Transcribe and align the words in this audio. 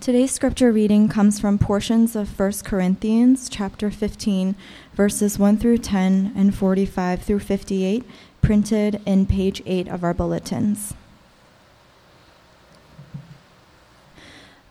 Today's 0.00 0.32
scripture 0.32 0.70
reading 0.70 1.08
comes 1.08 1.40
from 1.40 1.58
portions 1.58 2.14
of 2.14 2.38
1 2.38 2.52
Corinthians 2.64 3.48
chapter 3.48 3.90
15, 3.90 4.54
verses 4.92 5.38
1 5.38 5.56
through 5.56 5.78
10 5.78 6.32
and 6.36 6.54
45 6.54 7.22
through 7.22 7.38
58, 7.38 8.04
printed 8.42 9.00
in 9.06 9.24
page 9.24 9.62
8 9.64 9.88
of 9.88 10.04
our 10.04 10.12
bulletins. 10.12 10.92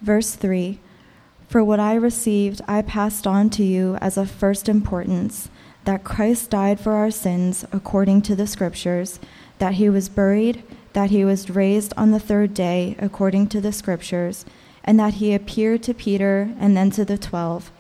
Verse 0.01 0.36
3 0.36 0.79
For 1.47 1.63
what 1.63 1.79
I 1.79 1.95
received, 1.95 2.61
I 2.67 2.83
passed 2.83 3.25
on 3.25 3.49
to 3.51 3.63
you 3.63 3.95
as 3.95 4.17
of 4.17 4.29
first 4.29 4.69
importance 4.69 5.49
that 5.85 6.03
Christ 6.03 6.51
died 6.51 6.79
for 6.79 6.93
our 6.93 7.09
sins 7.09 7.65
according 7.71 8.21
to 8.23 8.35
the 8.35 8.45
Scriptures, 8.45 9.19
that 9.57 9.75
he 9.75 9.89
was 9.89 10.09
buried, 10.09 10.61
that 10.93 11.09
he 11.09 11.25
was 11.25 11.49
raised 11.49 11.91
on 11.97 12.11
the 12.11 12.19
third 12.19 12.53
day 12.53 12.95
according 12.99 13.47
to 13.47 13.59
the 13.59 13.71
Scriptures 13.71 14.45
and 14.84 15.00
that 15.00 15.15
he 15.15 15.34
appeared 15.34 15.84
to 15.84 15.93
Peter 15.93 16.54
and 16.60 16.75
then 16.75 16.92
to 16.92 17.05
the 17.05 17.18
twelve. 17.18 17.71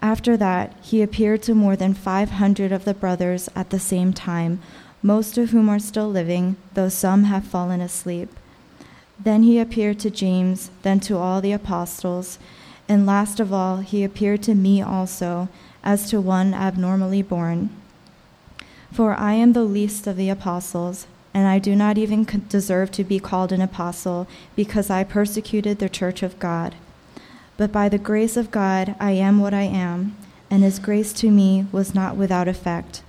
After 0.00 0.36
that, 0.36 0.74
he 0.82 1.02
appeared 1.02 1.42
to 1.42 1.54
more 1.54 1.76
than 1.76 1.92
500 1.92 2.72
of 2.72 2.84
the 2.84 2.94
brothers 2.94 3.48
at 3.54 3.70
the 3.70 3.78
same 3.78 4.12
time, 4.12 4.60
most 5.02 5.36
of 5.36 5.50
whom 5.50 5.68
are 5.68 5.78
still 5.78 6.08
living, 6.08 6.56
though 6.74 6.88
some 6.88 7.24
have 7.24 7.44
fallen 7.44 7.80
asleep. 7.80 8.30
Then 9.22 9.42
he 9.42 9.58
appeared 9.58 9.98
to 10.00 10.10
James, 10.10 10.70
then 10.82 11.00
to 11.00 11.18
all 11.18 11.40
the 11.40 11.52
apostles, 11.52 12.38
and 12.88 13.06
last 13.06 13.38
of 13.38 13.52
all, 13.52 13.78
he 13.78 14.02
appeared 14.02 14.42
to 14.44 14.54
me 14.54 14.80
also, 14.80 15.48
as 15.84 16.08
to 16.10 16.20
one 16.20 16.54
abnormally 16.54 17.22
born. 17.22 17.70
For 18.90 19.14
I 19.14 19.34
am 19.34 19.52
the 19.52 19.64
least 19.64 20.06
of 20.06 20.16
the 20.16 20.30
apostles 20.30 21.06
and 21.32 21.46
I 21.46 21.58
do 21.58 21.76
not 21.76 21.96
even 21.96 22.26
deserve 22.48 22.90
to 22.92 23.04
be 23.04 23.20
called 23.20 23.52
an 23.52 23.60
apostle 23.60 24.26
because 24.56 24.90
I 24.90 25.04
persecuted 25.04 25.78
the 25.78 25.88
church 25.88 26.22
of 26.22 26.38
God. 26.38 26.74
But 27.56 27.70
by 27.70 27.88
the 27.88 27.98
grace 27.98 28.36
of 28.36 28.50
God, 28.50 28.94
I 28.98 29.12
am 29.12 29.38
what 29.38 29.54
I 29.54 29.62
am, 29.62 30.16
and 30.50 30.62
his 30.62 30.78
grace 30.78 31.12
to 31.14 31.30
me 31.30 31.66
was 31.70 31.94
not 31.94 32.16
without 32.16 32.48
effect. 32.48 33.02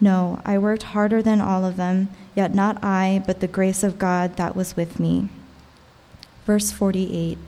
No, 0.00 0.40
I 0.44 0.58
worked 0.58 0.82
harder 0.84 1.22
than 1.22 1.40
all 1.40 1.64
of 1.64 1.76
them, 1.76 2.10
yet 2.34 2.54
not 2.54 2.82
I, 2.84 3.22
but 3.26 3.40
the 3.40 3.48
grace 3.48 3.82
of 3.82 3.98
God 3.98 4.36
that 4.36 4.54
was 4.54 4.76
with 4.76 5.00
me. 5.00 5.28
Verse 6.44 6.70
48 6.70 7.38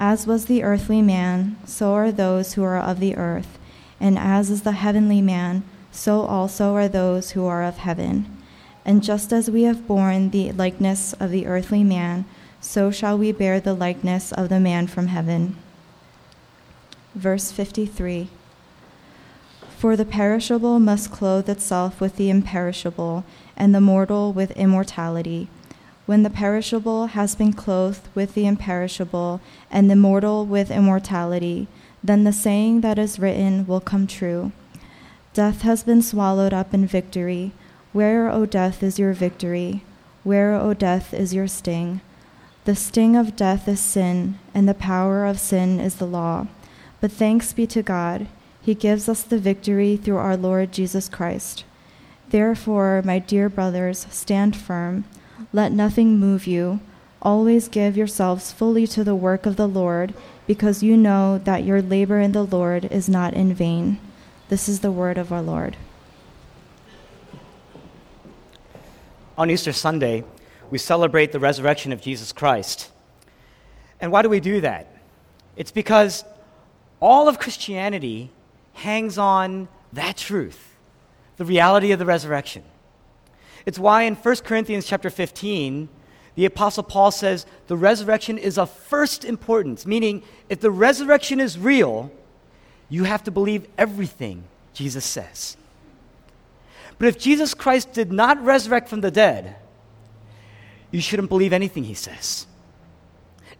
As 0.00 0.26
was 0.26 0.46
the 0.46 0.62
earthly 0.62 1.00
man, 1.00 1.56
so 1.64 1.92
are 1.94 2.10
those 2.10 2.54
who 2.54 2.64
are 2.64 2.78
of 2.78 3.00
the 3.00 3.16
earth, 3.16 3.58
and 4.00 4.18
as 4.18 4.50
is 4.50 4.62
the 4.62 4.72
heavenly 4.72 5.22
man, 5.22 5.62
so 5.94 6.22
also 6.22 6.74
are 6.74 6.88
those 6.88 7.30
who 7.30 7.46
are 7.46 7.62
of 7.62 7.78
heaven. 7.78 8.26
And 8.84 9.02
just 9.02 9.32
as 9.32 9.48
we 9.48 9.62
have 9.62 9.86
borne 9.86 10.30
the 10.30 10.50
likeness 10.52 11.12
of 11.14 11.30
the 11.30 11.46
earthly 11.46 11.84
man, 11.84 12.24
so 12.60 12.90
shall 12.90 13.16
we 13.16 13.30
bear 13.30 13.60
the 13.60 13.74
likeness 13.74 14.32
of 14.32 14.48
the 14.48 14.58
man 14.58 14.88
from 14.88 15.06
heaven. 15.06 15.56
Verse 17.14 17.52
53 17.52 18.28
For 19.78 19.96
the 19.96 20.04
perishable 20.04 20.80
must 20.80 21.12
clothe 21.12 21.48
itself 21.48 22.00
with 22.00 22.16
the 22.16 22.28
imperishable, 22.28 23.24
and 23.56 23.72
the 23.72 23.80
mortal 23.80 24.32
with 24.32 24.50
immortality. 24.52 25.48
When 26.06 26.24
the 26.24 26.28
perishable 26.28 27.06
has 27.06 27.36
been 27.36 27.52
clothed 27.52 28.08
with 28.14 28.34
the 28.34 28.46
imperishable, 28.46 29.40
and 29.70 29.88
the 29.88 29.96
mortal 29.96 30.44
with 30.44 30.72
immortality, 30.72 31.68
then 32.02 32.24
the 32.24 32.32
saying 32.32 32.80
that 32.80 32.98
is 32.98 33.20
written 33.20 33.66
will 33.66 33.80
come 33.80 34.06
true. 34.06 34.52
Death 35.34 35.62
has 35.62 35.82
been 35.82 36.00
swallowed 36.00 36.54
up 36.54 36.72
in 36.72 36.86
victory. 36.86 37.50
Where, 37.92 38.30
O 38.30 38.46
death, 38.46 38.84
is 38.84 39.00
your 39.00 39.12
victory? 39.12 39.82
Where, 40.22 40.54
O 40.54 40.74
death, 40.74 41.12
is 41.12 41.34
your 41.34 41.48
sting? 41.48 42.02
The 42.66 42.76
sting 42.76 43.16
of 43.16 43.34
death 43.34 43.66
is 43.66 43.80
sin, 43.80 44.38
and 44.54 44.68
the 44.68 44.74
power 44.74 45.26
of 45.26 45.40
sin 45.40 45.80
is 45.80 45.96
the 45.96 46.06
law. 46.06 46.46
But 47.00 47.10
thanks 47.10 47.52
be 47.52 47.66
to 47.66 47.82
God, 47.82 48.28
He 48.62 48.76
gives 48.76 49.08
us 49.08 49.24
the 49.24 49.38
victory 49.38 49.96
through 49.96 50.18
our 50.18 50.36
Lord 50.36 50.70
Jesus 50.70 51.08
Christ. 51.08 51.64
Therefore, 52.30 53.02
my 53.04 53.18
dear 53.18 53.48
brothers, 53.48 54.06
stand 54.10 54.54
firm. 54.54 55.04
Let 55.52 55.72
nothing 55.72 56.20
move 56.20 56.46
you. 56.46 56.78
Always 57.20 57.66
give 57.66 57.96
yourselves 57.96 58.52
fully 58.52 58.86
to 58.86 59.02
the 59.02 59.16
work 59.16 59.46
of 59.46 59.56
the 59.56 59.66
Lord, 59.66 60.14
because 60.46 60.84
you 60.84 60.96
know 60.96 61.38
that 61.38 61.64
your 61.64 61.82
labor 61.82 62.20
in 62.20 62.30
the 62.30 62.46
Lord 62.46 62.84
is 62.84 63.08
not 63.08 63.34
in 63.34 63.52
vain. 63.52 63.98
This 64.50 64.68
is 64.68 64.80
the 64.80 64.90
word 64.90 65.16
of 65.16 65.32
our 65.32 65.40
Lord. 65.40 65.76
On 69.38 69.50
Easter 69.50 69.72
Sunday, 69.72 70.22
we 70.70 70.76
celebrate 70.76 71.32
the 71.32 71.40
resurrection 71.40 71.92
of 71.92 72.02
Jesus 72.02 72.30
Christ. 72.30 72.90
And 74.00 74.12
why 74.12 74.20
do 74.20 74.28
we 74.28 74.40
do 74.40 74.60
that? 74.60 74.94
It's 75.56 75.70
because 75.70 76.24
all 77.00 77.26
of 77.26 77.38
Christianity 77.38 78.30
hangs 78.74 79.16
on 79.16 79.68
that 79.94 80.18
truth, 80.18 80.76
the 81.38 81.44
reality 81.44 81.92
of 81.92 81.98
the 81.98 82.04
resurrection. 82.04 82.64
It's 83.64 83.78
why 83.78 84.02
in 84.02 84.14
1 84.14 84.36
Corinthians 84.44 84.84
chapter 84.84 85.08
15, 85.08 85.88
the 86.34 86.44
apostle 86.44 86.82
Paul 86.82 87.10
says 87.10 87.46
the 87.66 87.76
resurrection 87.76 88.36
is 88.36 88.58
of 88.58 88.68
first 88.70 89.24
importance, 89.24 89.86
meaning 89.86 90.22
if 90.50 90.60
the 90.60 90.70
resurrection 90.70 91.40
is 91.40 91.58
real, 91.58 92.12
you 92.88 93.04
have 93.04 93.24
to 93.24 93.30
believe 93.30 93.66
everything 93.78 94.44
Jesus 94.72 95.04
says. 95.04 95.56
But 96.98 97.08
if 97.08 97.18
Jesus 97.18 97.54
Christ 97.54 97.92
did 97.92 98.12
not 98.12 98.42
resurrect 98.42 98.88
from 98.88 99.00
the 99.00 99.10
dead, 99.10 99.56
you 100.90 101.00
shouldn't 101.00 101.28
believe 101.28 101.52
anything 101.52 101.84
he 101.84 101.94
says. 101.94 102.46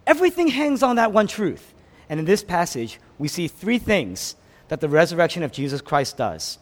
Everything 0.07 0.49
hangs 0.49 0.83
on 0.83 0.97
that 0.97 1.13
one 1.13 1.27
truth. 1.27 1.75
And 2.09 2.21
in 2.21 2.27
this 2.27 2.45
passage, 2.45 3.01
we 3.19 3.29
see 3.29 3.49
three 3.49 3.79
things 3.79 4.37
that 4.69 4.81
the 4.81 4.89
resurrection 4.89 5.43
of 5.43 5.53
Jesus 5.53 5.81
Christ 5.81 6.17
does 6.17 6.59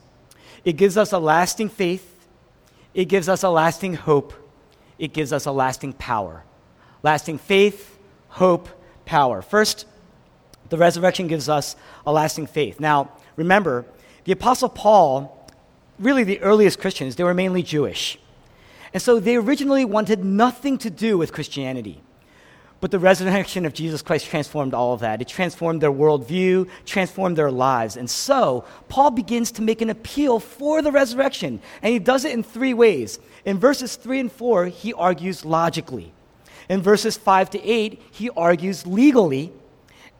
it 0.65 0.77
gives 0.77 0.97
us 0.97 1.12
a 1.12 1.19
lasting 1.19 1.69
faith, 1.69 2.27
it 2.94 3.06
gives 3.06 3.29
us 3.29 3.43
a 3.43 3.50
lasting 3.50 3.94
hope, 3.94 4.33
it 4.99 5.12
gives 5.12 5.33
us 5.33 5.47
a 5.47 5.53
lasting 5.53 5.93
power. 5.94 6.44
Lasting 7.03 7.39
faith, 7.39 7.99
hope, 8.29 8.69
power. 9.05 9.43
First, 9.43 9.87
the 10.72 10.78
resurrection 10.78 11.27
gives 11.27 11.50
us 11.50 11.77
a 12.06 12.12
lasting 12.12 12.47
faith. 12.47 12.81
Now, 12.81 13.10
remember, 13.37 13.84
the 14.25 14.33
Apostle 14.33 14.71
Paul, 14.71 15.47
really 15.99 16.25
the 16.25 16.41
earliest 16.41 16.81
Christians, 16.81 17.16
they 17.16 17.25
were 17.25 17.34
mainly 17.34 17.62
Jewish. 17.62 18.19
And 18.94 19.03
so 19.03 19.21
they 19.21 19.37
originally 19.37 19.84
wanted 19.84 20.25
nothing 20.25 20.78
to 20.78 20.88
do 20.88 21.19
with 21.19 21.31
Christianity. 21.31 22.00
But 22.81 22.91
the 22.91 22.99
resurrection 22.99 23.66
of 23.66 23.75
Jesus 23.75 24.00
Christ 24.00 24.25
transformed 24.25 24.72
all 24.72 24.94
of 24.94 25.00
that. 25.00 25.21
It 25.21 25.28
transformed 25.28 25.82
their 25.82 25.93
worldview, 25.93 26.71
transformed 26.87 27.37
their 27.37 27.50
lives. 27.50 27.99
And 27.99 28.09
so, 28.09 28.65
Paul 28.88 29.11
begins 29.11 29.53
to 29.53 29.62
make 29.62 29.82
an 29.82 29.91
appeal 29.91 30.41
for 30.41 30.81
the 30.81 30.91
resurrection. 30.91 31.61
And 31.82 31.93
he 31.93 31.99
does 31.99 32.25
it 32.25 32.32
in 32.32 32.43
three 32.43 32.72
ways. 32.72 33.19
In 33.44 33.59
verses 33.59 33.97
3 33.97 34.21
and 34.21 34.32
4, 34.32 34.66
he 34.69 34.94
argues 34.94 35.44
logically. 35.44 36.15
In 36.71 36.81
verses 36.81 37.19
5 37.19 37.50
to 37.50 37.62
8, 37.62 38.03
he 38.11 38.31
argues 38.31 38.87
legally. 38.87 39.53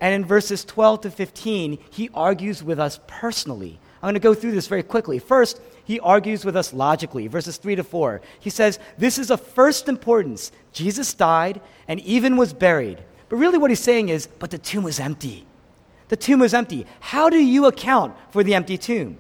And 0.03 0.17
in 0.17 0.25
verses 0.25 0.65
12 0.65 1.03
to 1.03 1.11
15, 1.13 1.79
he 1.93 2.11
argues 2.13 2.61
with 2.61 2.81
us 2.81 2.99
personally. 3.07 3.79
I'm 4.03 4.09
going 4.09 4.15
to 4.15 4.21
go 4.21 4.35
through 4.35 4.51
this 4.51 4.67
very 4.67 4.83
quickly. 4.83 5.21
First, 5.21 5.61
he 5.85 6.01
argues 6.01 6.45
with 6.45 6.57
us 6.57 6.73
logically, 6.73 7.29
verses 7.29 7.57
3 7.57 7.77
to 7.77 7.85
4. 7.85 8.21
He 8.41 8.51
says, 8.51 8.81
This 8.99 9.17
is 9.17 9.31
of 9.31 9.41
first 9.41 9.89
importance. 9.89 10.51
Jesus 10.73 11.15
died 11.15 11.61
and 11.87 12.01
even 12.01 12.37
was 12.37 12.53
buried. 12.53 12.99
But 13.29 13.37
really, 13.37 13.59
what 13.59 13.71
he's 13.71 13.79
saying 13.79 14.09
is, 14.09 14.27
But 14.27 14.51
the 14.51 14.59
tomb 14.59 14.83
was 14.83 14.99
empty. 14.99 15.47
The 16.09 16.17
tomb 16.17 16.41
was 16.41 16.53
empty. 16.53 16.85
How 16.99 17.31
do 17.31 17.39
you 17.39 17.67
account 17.67 18.17
for 18.31 18.43
the 18.43 18.57
empty 18.57 18.77
tomb? 18.77 19.19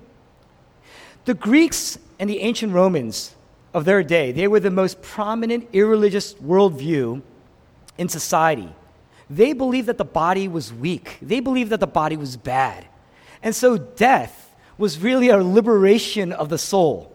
The 1.26 1.34
Greeks 1.34 1.96
and 2.18 2.28
the 2.28 2.40
ancient 2.40 2.72
Romans 2.72 3.36
of 3.72 3.84
their 3.84 4.02
day, 4.02 4.32
they 4.32 4.48
were 4.48 4.58
the 4.58 4.68
most 4.68 5.00
prominent 5.00 5.68
irreligious 5.72 6.34
worldview 6.34 7.22
in 7.98 8.08
society. 8.08 8.74
They 9.30 9.52
believed 9.52 9.88
that 9.88 9.98
the 9.98 10.04
body 10.04 10.48
was 10.48 10.72
weak, 10.72 11.18
they 11.22 11.40
believed 11.40 11.70
that 11.70 11.80
the 11.80 11.86
body 11.86 12.16
was 12.16 12.36
bad. 12.36 12.86
And 13.42 13.54
so 13.54 13.76
death 13.76 14.54
was 14.78 14.98
really 14.98 15.28
a 15.28 15.38
liberation 15.38 16.32
of 16.32 16.48
the 16.48 16.58
soul. 16.58 17.12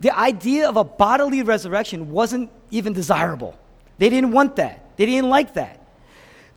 The 0.00 0.16
idea 0.16 0.68
of 0.68 0.76
a 0.76 0.84
bodily 0.84 1.42
resurrection 1.42 2.10
wasn't 2.10 2.50
even 2.70 2.92
desirable. 2.92 3.56
They 3.98 4.10
didn't 4.10 4.32
want 4.32 4.56
that, 4.56 4.96
they 4.96 5.06
didn't 5.06 5.30
like 5.30 5.54
that. 5.54 5.80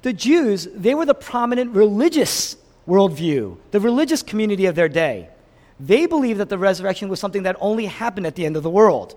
The 0.01 0.13
Jews, 0.13 0.67
they 0.73 0.93
were 0.95 1.05
the 1.05 1.13
prominent 1.13 1.75
religious 1.75 2.55
worldview, 2.87 3.57
the 3.71 3.79
religious 3.79 4.23
community 4.23 4.65
of 4.65 4.75
their 4.75 4.89
day. 4.89 5.29
They 5.79 6.05
believed 6.05 6.39
that 6.39 6.49
the 6.49 6.57
resurrection 6.57 7.09
was 7.09 7.19
something 7.19 7.43
that 7.43 7.55
only 7.59 7.85
happened 7.85 8.25
at 8.25 8.35
the 8.35 8.45
end 8.45 8.57
of 8.57 8.63
the 8.63 8.69
world. 8.69 9.15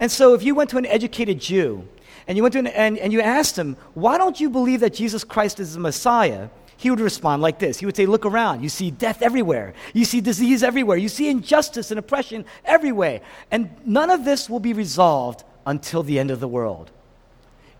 And 0.00 0.10
so, 0.10 0.34
if 0.34 0.42
you 0.42 0.54
went 0.54 0.70
to 0.70 0.78
an 0.78 0.86
educated 0.86 1.40
Jew 1.40 1.86
and 2.30 2.36
you 2.36 2.44
went 2.44 2.52
to 2.52 2.60
an, 2.60 2.68
and, 2.68 2.96
and 2.96 3.12
you 3.12 3.20
asked 3.20 3.58
him, 3.58 3.76
why 3.94 4.16
don't 4.16 4.38
you 4.38 4.50
believe 4.50 4.78
that 4.80 4.94
Jesus 4.94 5.24
Christ 5.24 5.58
is 5.58 5.74
the 5.74 5.80
Messiah? 5.80 6.48
He 6.76 6.88
would 6.88 7.00
respond 7.00 7.42
like 7.42 7.58
this. 7.58 7.80
He 7.80 7.86
would 7.86 7.96
say, 7.96 8.06
Look 8.06 8.24
around. 8.24 8.62
You 8.62 8.68
see 8.68 8.92
death 8.92 9.20
everywhere. 9.20 9.74
You 9.94 10.04
see 10.04 10.20
disease 10.20 10.62
everywhere. 10.62 10.96
You 10.96 11.08
see 11.08 11.28
injustice 11.28 11.90
and 11.90 11.98
oppression 11.98 12.44
everywhere. 12.64 13.20
And 13.50 13.70
none 13.84 14.10
of 14.10 14.24
this 14.24 14.48
will 14.48 14.60
be 14.60 14.74
resolved 14.74 15.42
until 15.66 16.04
the 16.04 16.20
end 16.20 16.30
of 16.30 16.38
the 16.38 16.46
world. 16.46 16.92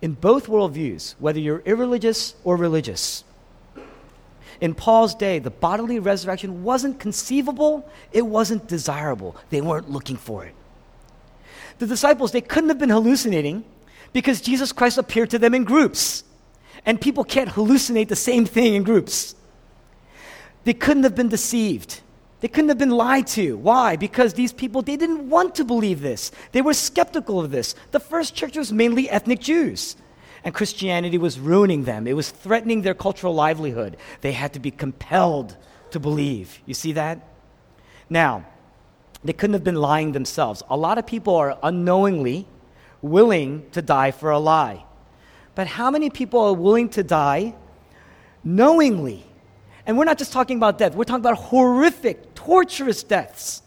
in 0.03 0.15
both 0.15 0.49
worldviews, 0.49 1.15
whether 1.21 1.39
you're 1.39 1.63
irreligious 1.65 2.35
or 2.43 2.57
religious. 2.57 3.23
In 4.61 4.75
Paul's 4.75 5.15
day, 5.15 5.39
the 5.39 5.51
bodily 5.51 6.01
resurrection 6.01 6.65
wasn't 6.65 6.99
conceivable, 6.99 7.89
it 8.11 8.27
wasn't 8.27 8.67
desirable. 8.67 9.37
They 9.51 9.61
weren't 9.61 9.91
looking 9.91 10.17
for 10.17 10.45
it. 10.45 10.55
The 11.79 11.87
disciples, 11.87 12.33
they 12.33 12.41
couldn't 12.41 12.71
have 12.71 12.81
been 12.81 12.91
hallucinating 12.91 13.65
because 14.13 14.41
Jesus 14.41 14.73
Christ 14.73 14.99
appeared 14.99 15.31
to 15.31 15.39
them 15.39 15.55
in 15.55 15.65
groups. 15.65 16.25
And 16.87 17.01
people 17.01 17.25
can't 17.25 17.51
hallucinate 17.51 18.09
the 18.09 18.17
same 18.17 18.47
thing 18.47 18.75
in 18.75 18.83
groups. 18.83 19.35
They 20.65 20.75
couldn't 20.75 21.05
have 21.05 21.15
been 21.15 21.29
deceived. 21.29 22.01
They 22.41 22.49
couldn't 22.49 22.69
have 22.71 22.79
been 22.79 22.91
lied 22.91 23.27
to. 23.29 23.57
Why? 23.57 23.97
Because 23.97 24.35
these 24.35 24.53
people, 24.53 24.81
they 24.83 24.97
didn't 24.97 25.29
want 25.29 25.55
to 25.57 25.65
believe 25.65 26.01
this. 26.01 26.33
They 26.53 26.63
were 26.63 26.75
skeptical 26.75 27.39
of 27.39 27.51
this. 27.51 27.75
The 27.91 28.01
first 28.01 28.35
church 28.35 28.57
was 28.57 28.73
mainly 28.73 29.11
ethnic 29.11 29.41
Jews 29.41 29.97
and 30.45 30.55
Christianity 30.55 31.19
was 31.19 31.39
ruining 31.39 31.85
them. 31.85 32.07
It 32.07 32.15
was 32.15 32.31
threatening 32.31 32.83
their 32.83 32.95
cultural 32.95 33.35
livelihood. 33.35 33.97
They 34.21 34.33
had 34.33 34.55
to 34.55 34.61
be 34.61 34.71
compelled 34.71 35.57
to 35.91 36.01
believe. 36.01 36.61
You 36.67 36.75
see 36.75 36.93
that? 36.93 37.27
Now, 38.09 38.47
they 39.23 39.33
couldn't 39.33 39.55
have 39.55 39.65
been 39.65 39.77
lying 39.77 40.13
themselves. 40.13 40.63
A 40.71 40.77
lot 40.77 40.99
of 40.99 41.07
people 41.07 41.37
are 41.37 41.59
unknowingly 41.63 42.47
willing 43.03 43.69
to 43.73 43.83
die 43.83 44.11
for 44.11 44.31
a 44.31 44.39
lie. 44.39 44.85
But 45.55 45.67
how 45.67 45.91
many 45.91 46.11
people 46.11 46.41
are 46.41 46.55
willing 46.55 46.89
to 46.91 47.03
die 47.03 47.55
knowingly? 48.45 49.25
And 49.87 49.99
we're 49.99 50.05
not 50.05 50.19
just 50.19 50.33
talking 50.33 50.57
about 50.57 50.79
death, 50.79 50.95
we're 50.95 51.05
talking 51.05 51.25
about 51.25 51.39
horrific, 51.39 52.35
torturous 52.35 53.03
deaths. 53.03 53.63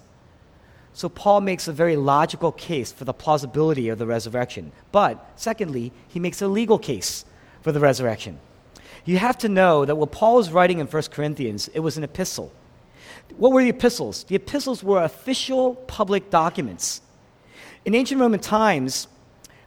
So 0.93 1.09
Paul 1.09 1.41
makes 1.41 1.67
a 1.67 1.73
very 1.73 1.95
logical 1.95 2.51
case 2.51 2.91
for 2.91 3.03
the 3.03 3.13
plausibility 3.13 3.89
of 3.89 3.97
the 3.97 4.05
resurrection. 4.05 4.71
But 4.91 5.31
secondly, 5.35 5.91
he 6.07 6.19
makes 6.19 6.41
a 6.41 6.47
legal 6.47 6.77
case 6.77 7.25
for 7.61 7.71
the 7.71 7.79
resurrection. 7.79 8.39
You 9.05 9.17
have 9.17 9.37
to 9.39 9.49
know 9.49 9.85
that 9.85 9.95
what 9.95 10.11
Paul 10.11 10.35
was 10.35 10.51
writing 10.51 10.79
in 10.79 10.87
1 10.87 11.03
Corinthians, 11.11 11.67
it 11.69 11.79
was 11.79 11.97
an 11.97 12.03
epistle. 12.03 12.53
What 13.37 13.51
were 13.51 13.63
the 13.63 13.69
epistles? 13.69 14.23
The 14.25 14.35
epistles 14.35 14.83
were 14.83 15.03
official 15.03 15.75
public 15.75 16.29
documents. 16.29 17.01
In 17.85 17.95
ancient 17.95 18.21
Roman 18.21 18.39
times, 18.39 19.07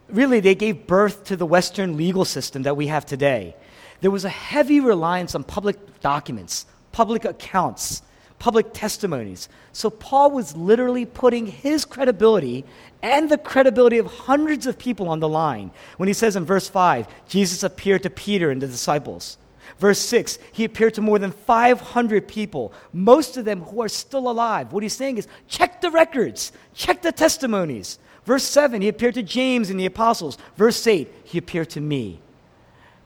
really 0.09 0.39
they 0.39 0.55
gave 0.55 0.87
birth 0.87 1.25
to 1.25 1.35
the 1.35 1.45
Western 1.45 1.97
legal 1.97 2.25
system 2.25 2.63
that 2.63 2.77
we 2.77 2.87
have 2.87 3.05
today. 3.05 3.55
There 4.01 4.11
was 4.11 4.25
a 4.25 4.29
heavy 4.29 4.79
reliance 4.79 5.35
on 5.35 5.43
public 5.43 5.99
documents, 6.01 6.65
public 6.91 7.25
accounts, 7.25 8.01
public 8.39 8.73
testimonies. 8.73 9.49
So 9.73 9.89
Paul 9.89 10.31
was 10.31 10.55
literally 10.55 11.05
putting 11.05 11.47
his 11.47 11.85
credibility 11.85 12.65
and 13.01 13.29
the 13.29 13.37
credibility 13.37 13.97
of 13.97 14.05
hundreds 14.05 14.67
of 14.67 14.77
people 14.77 15.09
on 15.09 15.19
the 15.19 15.29
line 15.29 15.71
when 15.97 16.07
he 16.07 16.13
says 16.13 16.35
in 16.35 16.45
verse 16.45 16.69
5, 16.69 17.07
Jesus 17.27 17.63
appeared 17.63 18.03
to 18.03 18.09
Peter 18.09 18.51
and 18.51 18.61
the 18.61 18.67
disciples. 18.67 19.37
Verse 19.79 19.99
6, 19.99 20.39
he 20.53 20.63
appeared 20.63 20.93
to 20.95 21.01
more 21.01 21.19
than 21.19 21.31
500 21.31 22.27
people, 22.27 22.73
most 22.93 23.37
of 23.37 23.45
them 23.45 23.61
who 23.61 23.81
are 23.81 23.89
still 23.89 24.29
alive. 24.29 24.71
What 24.71 24.81
he's 24.81 24.93
saying 24.93 25.17
is, 25.17 25.27
check 25.47 25.81
the 25.81 25.91
records, 25.91 26.51
check 26.73 27.01
the 27.01 27.11
testimonies. 27.11 27.99
Verse 28.27 28.43
7, 28.43 28.81
he 28.81 28.89
appeared 28.89 29.13
to 29.13 29.23
James 29.23 29.69
and 29.69 29.79
the 29.79 29.85
apostles. 29.85 30.37
Verse 30.57 30.85
8, 30.85 31.09
he 31.23 31.37
appeared 31.37 31.69
to 31.69 31.79
me. 31.79 32.19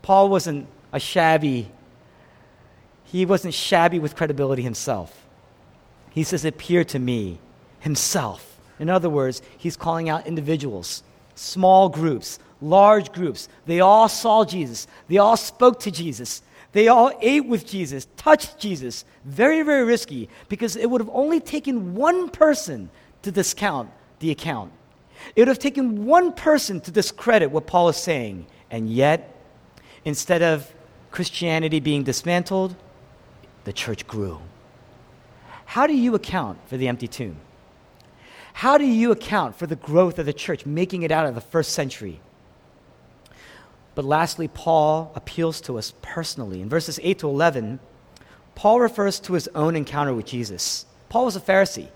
Paul 0.01 0.29
wasn't 0.29 0.65
a 0.91 0.99
shabby, 0.99 1.69
he 3.03 3.23
wasn't 3.27 3.53
shabby 3.53 3.99
with 3.99 4.15
credibility 4.15 4.63
himself. 4.63 5.27
He 6.09 6.23
says, 6.23 6.43
appear 6.43 6.83
to 6.85 6.97
me 6.97 7.37
himself. 7.81 8.57
In 8.79 8.89
other 8.89 9.11
words, 9.11 9.43
he's 9.59 9.77
calling 9.77 10.09
out 10.09 10.25
individuals, 10.25 11.03
small 11.35 11.87
groups, 11.87 12.39
large 12.59 13.11
groups. 13.11 13.47
They 13.67 13.79
all 13.79 14.09
saw 14.09 14.43
Jesus, 14.43 14.87
they 15.07 15.19
all 15.19 15.37
spoke 15.37 15.81
to 15.81 15.91
Jesus. 15.91 16.41
They 16.73 16.87
all 16.87 17.11
ate 17.21 17.45
with 17.45 17.67
Jesus, 17.67 18.07
touched 18.15 18.57
Jesus. 18.57 19.03
Very, 19.25 19.61
very 19.61 19.83
risky 19.83 20.29
because 20.47 20.77
it 20.77 20.89
would 20.89 21.01
have 21.01 21.09
only 21.11 21.41
taken 21.41 21.95
one 21.95 22.29
person 22.29 22.89
to 23.23 23.31
discount 23.31 23.91
the 24.19 24.31
account. 24.31 24.71
It 25.35 25.41
would 25.41 25.47
have 25.47 25.59
taken 25.59 26.05
one 26.05 26.33
person 26.33 26.81
to 26.81 26.91
discredit 26.91 27.51
what 27.51 27.67
Paul 27.67 27.89
is 27.89 27.97
saying. 27.97 28.47
And 28.69 28.89
yet, 28.89 29.35
instead 30.05 30.41
of 30.41 30.71
Christianity 31.11 31.79
being 31.79 32.03
dismantled, 32.03 32.75
the 33.63 33.73
church 33.73 34.07
grew. 34.07 34.39
How 35.65 35.87
do 35.87 35.95
you 35.95 36.15
account 36.15 36.59
for 36.67 36.77
the 36.77 36.87
empty 36.87 37.07
tomb? 37.07 37.37
How 38.53 38.77
do 38.77 38.85
you 38.85 39.11
account 39.11 39.55
for 39.55 39.67
the 39.67 39.75
growth 39.75 40.19
of 40.19 40.25
the 40.25 40.33
church, 40.33 40.65
making 40.65 41.03
it 41.03 41.11
out 41.11 41.25
of 41.25 41.35
the 41.35 41.41
first 41.41 41.71
century? 41.71 42.19
But 43.95 44.05
lastly, 44.05 44.47
Paul 44.47 45.11
appeals 45.15 45.61
to 45.61 45.77
us 45.77 45.93
personally. 46.01 46.61
In 46.61 46.69
verses 46.69 46.99
8 47.03 47.19
to 47.19 47.29
11, 47.29 47.79
Paul 48.55 48.79
refers 48.79 49.19
to 49.21 49.33
his 49.33 49.47
own 49.55 49.75
encounter 49.75 50.13
with 50.13 50.25
Jesus. 50.25 50.85
Paul 51.09 51.25
was 51.25 51.35
a 51.35 51.41
Pharisee, 51.41 51.89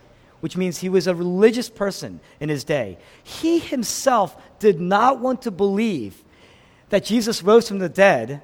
which 0.45 0.55
means 0.55 0.77
he 0.77 0.89
was 0.89 1.07
a 1.07 1.15
religious 1.15 1.71
person 1.71 2.19
in 2.39 2.49
his 2.49 2.63
day. 2.63 2.99
He 3.23 3.57
himself 3.57 4.39
did 4.59 4.79
not 4.79 5.19
want 5.19 5.41
to 5.41 5.49
believe 5.49 6.23
that 6.89 7.03
Jesus 7.03 7.41
rose 7.41 7.67
from 7.67 7.79
the 7.79 7.89
dead 7.89 8.43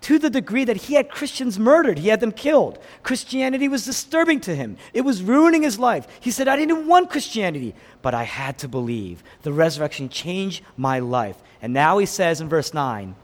to 0.00 0.18
the 0.18 0.30
degree 0.30 0.64
that 0.64 0.78
he 0.78 0.94
had 0.94 1.10
Christians 1.10 1.58
murdered, 1.58 1.98
he 1.98 2.08
had 2.08 2.20
them 2.20 2.32
killed. 2.32 2.78
Christianity 3.02 3.68
was 3.68 3.84
disturbing 3.84 4.40
to 4.40 4.56
him, 4.56 4.78
it 4.94 5.02
was 5.02 5.22
ruining 5.22 5.62
his 5.62 5.78
life. 5.78 6.06
He 6.20 6.30
said, 6.30 6.48
I 6.48 6.56
didn't 6.56 6.86
want 6.86 7.10
Christianity, 7.10 7.74
but 8.00 8.14
I 8.14 8.22
had 8.22 8.56
to 8.60 8.66
believe. 8.66 9.22
The 9.42 9.52
resurrection 9.52 10.08
changed 10.08 10.64
my 10.74 11.00
life. 11.00 11.36
And 11.60 11.74
now 11.74 11.98
he 11.98 12.06
says 12.06 12.40
in 12.40 12.48
verse 12.48 12.72
9, 12.72 13.14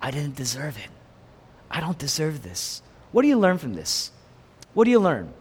I 0.00 0.10
didn't 0.12 0.36
deserve 0.36 0.76
it. 0.78 0.90
I 1.68 1.80
don't 1.80 1.98
deserve 1.98 2.44
this. 2.44 2.82
What 3.10 3.22
do 3.22 3.28
you 3.28 3.36
learn 3.36 3.58
from 3.58 3.74
this? 3.74 4.12
What 4.74 4.84
do 4.84 4.92
you 4.92 5.00
learn? 5.00 5.34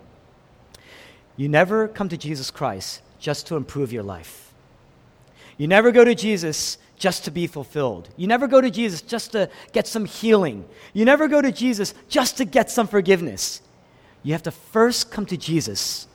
You 1.41 1.49
never 1.49 1.87
come 1.87 2.07
to 2.09 2.17
Jesus 2.17 2.51
Christ 2.51 3.01
just 3.17 3.47
to 3.47 3.55
improve 3.55 3.91
your 3.91 4.03
life. 4.03 4.53
You 5.57 5.67
never 5.67 5.91
go 5.91 6.05
to 6.05 6.13
Jesus 6.13 6.77
just 6.99 7.25
to 7.25 7.31
be 7.31 7.47
fulfilled. 7.47 8.09
You 8.15 8.27
never 8.27 8.45
go 8.45 8.61
to 8.61 8.69
Jesus 8.69 9.01
just 9.01 9.31
to 9.31 9.49
get 9.71 9.87
some 9.87 10.05
healing. 10.05 10.65
You 10.93 11.03
never 11.03 11.27
go 11.27 11.41
to 11.41 11.51
Jesus 11.51 11.95
just 12.07 12.37
to 12.37 12.45
get 12.45 12.69
some 12.69 12.85
forgiveness. 12.85 13.63
You 14.21 14.33
have 14.33 14.43
to 14.43 14.51
first 14.51 15.09
come 15.09 15.25
to 15.25 15.35
Jesus 15.35 16.05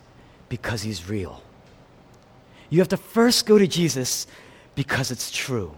because 0.49 0.83
he's 0.83 1.09
real. 1.09 1.43
You 2.71 2.79
have 2.79 2.91
to 2.91 2.97
first 2.97 3.47
go 3.47 3.59
to 3.59 3.67
Jesus 3.67 4.29
because 4.77 5.11
it's 5.11 5.33
true. 5.33 5.75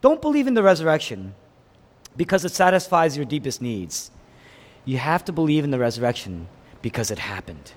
Don't 0.00 0.20
believe 0.20 0.48
in 0.48 0.54
the 0.54 0.62
resurrection 0.64 1.36
because 2.16 2.44
it 2.44 2.50
satisfies 2.50 3.16
your 3.16 3.26
deepest 3.26 3.62
needs. 3.62 4.10
You 4.84 4.98
have 4.98 5.24
to 5.26 5.32
believe 5.32 5.62
in 5.62 5.70
the 5.70 5.78
resurrection 5.78 6.48
because 6.82 7.12
it 7.12 7.20
happened, 7.20 7.74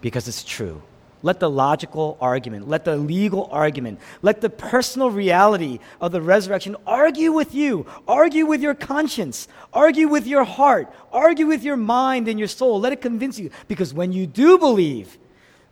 because 0.00 0.28
it's 0.28 0.44
true. 0.44 0.82
Let 1.22 1.40
the 1.40 1.50
logical 1.50 2.16
argument, 2.20 2.68
let 2.68 2.84
the 2.84 2.96
legal 2.96 3.48
argument, 3.50 3.98
let 4.22 4.40
the 4.40 4.48
personal 4.48 5.10
reality 5.10 5.80
of 6.00 6.12
the 6.12 6.22
resurrection 6.22 6.76
argue 6.86 7.32
with 7.32 7.54
you, 7.54 7.86
argue 8.06 8.46
with 8.46 8.60
your 8.60 8.74
conscience, 8.74 9.48
argue 9.72 10.06
with 10.06 10.28
your 10.28 10.44
heart, 10.44 10.92
argue 11.12 11.46
with 11.46 11.64
your 11.64 11.76
mind 11.76 12.28
and 12.28 12.38
your 12.38 12.46
soul. 12.46 12.78
Let 12.78 12.92
it 12.92 13.00
convince 13.00 13.36
you. 13.36 13.50
Because 13.66 13.92
when 13.92 14.12
you 14.12 14.28
do 14.28 14.58
believe, 14.58 15.18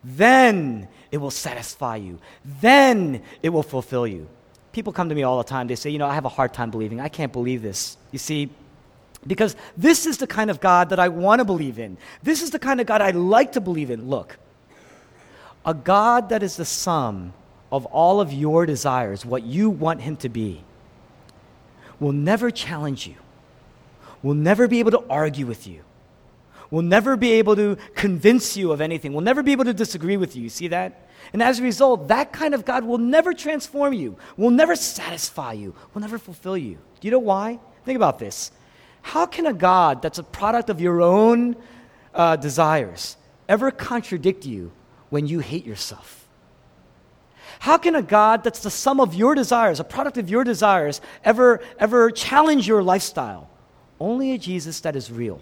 then 0.03 0.89
it 1.13 1.19
will 1.19 1.31
satisfy 1.31 1.97
you, 1.97 2.19
then 2.61 3.23
it 3.41 3.51
will 3.51 3.63
fulfill 3.63 4.07
you. 4.07 4.29
People 4.73 4.93
come 4.93 5.09
to 5.09 5.15
me 5.15 5.23
all 5.23 5.39
the 5.39 5.45
time. 5.45 5.69
They 5.69 5.77
say, 5.77 5.91
You 5.91 5.99
know, 5.99 6.07
I 6.07 6.15
have 6.15 6.25
a 6.25 6.31
hard 6.31 6.53
time 6.53 6.71
believing. 6.71 7.01
I 7.01 7.09
can't 7.09 7.33
believe 7.33 7.63
this. 7.63 7.97
You 8.11 8.19
see, 8.19 8.51
because 9.27 9.57
this 9.77 10.07
is 10.07 10.19
the 10.19 10.27
kind 10.27 10.51
of 10.51 10.61
God 10.61 10.91
that 10.91 10.99
I 10.99 11.09
want 11.09 11.41
to 11.41 11.45
believe 11.45 11.79
in. 11.79 11.97
This 12.23 12.43
is 12.43 12.51
the 12.51 12.59
kind 12.59 12.81
of 12.81 12.87
God 12.87 13.01
I 13.01 13.11
like 13.11 13.53
to 13.53 13.61
believe 13.61 13.91
in. 13.91 14.09
Look, 14.09 14.39
a 15.65 15.75
God 15.75 16.29
that 16.29 16.43
is 16.43 16.57
the 16.57 16.65
sum 16.65 17.33
of 17.73 17.87
all 17.87 18.21
of 18.21 18.33
your 18.33 18.67
desires, 18.67 19.27
what 19.27 19.43
you 19.43 19.69
want 19.71 20.01
Him 20.01 20.17
to 20.19 20.29
be, 20.29 20.63
will 21.99 22.13
never 22.13 22.51
challenge 22.51 23.07
you, 23.07 23.17
will 24.23 24.35
never 24.35 24.69
be 24.69 24.79
able 24.79 24.93
to 24.93 25.05
argue 25.11 25.47
with 25.47 25.67
you, 25.67 25.83
will 26.71 26.83
never 26.83 27.17
be 27.17 27.33
able 27.33 27.57
to 27.57 27.77
convince 27.95 28.57
you 28.57 28.71
of 28.71 28.81
anything, 28.81 29.13
will 29.13 29.21
never 29.21 29.43
be 29.43 29.53
able 29.53 29.65
to 29.65 29.75
disagree 29.75 30.17
with 30.17 30.37
you. 30.37 30.43
You 30.43 30.49
see 30.49 30.69
that? 30.69 31.09
And 31.33 31.43
as 31.43 31.59
a 31.59 31.63
result, 31.63 32.09
that 32.09 32.33
kind 32.33 32.55
of 32.55 32.65
God 32.65 32.85
will 32.85 32.99
never 32.99 33.35
transform 33.35 33.93
you, 33.93 34.17
will 34.37 34.51
never 34.51 34.77
satisfy 34.77 35.55
you, 35.55 35.75
will 35.93 36.03
never 36.03 36.19
fulfill 36.19 36.57
you. 36.57 36.79
Do 37.01 37.09
you 37.09 37.11
know 37.11 37.19
why? 37.19 37.59
Think 37.85 37.97
about 37.97 38.19
this. 38.19 38.53
How 39.07 39.25
can 39.25 39.47
a 39.47 39.55
God 39.55 40.03
that's 40.03 40.19
a 40.19 40.25
product 40.25 40.69
of 40.69 40.81
your 40.81 41.01
own 41.01 41.55
uh, 42.13 42.35
desires 42.35 43.17
ever 43.49 43.71
contradict 43.71 44.45
you 44.45 44.73
when 45.11 45.29
you 45.29 45.39
hate 45.39 45.65
yourself? 45.65 46.27
How 47.61 47.79
can 47.79 47.95
a 47.95 48.03
God 48.03 48.43
that's 48.43 48.65
the 48.65 48.71
sum 48.71 49.01
of 49.01 49.15
your 49.15 49.37
desires, 49.37 49.79
a 49.79 49.85
product 49.85 50.19
of 50.19 50.29
your 50.29 50.43
desires, 50.43 51.01
ever, 51.25 51.61
ever 51.79 52.11
challenge 52.11 52.67
your 52.67 52.83
lifestyle? 52.83 53.49
Only 54.01 54.33
a 54.33 54.39
Jesus 54.39 54.81
that 54.81 54.97
is 54.97 55.09
real. 55.09 55.41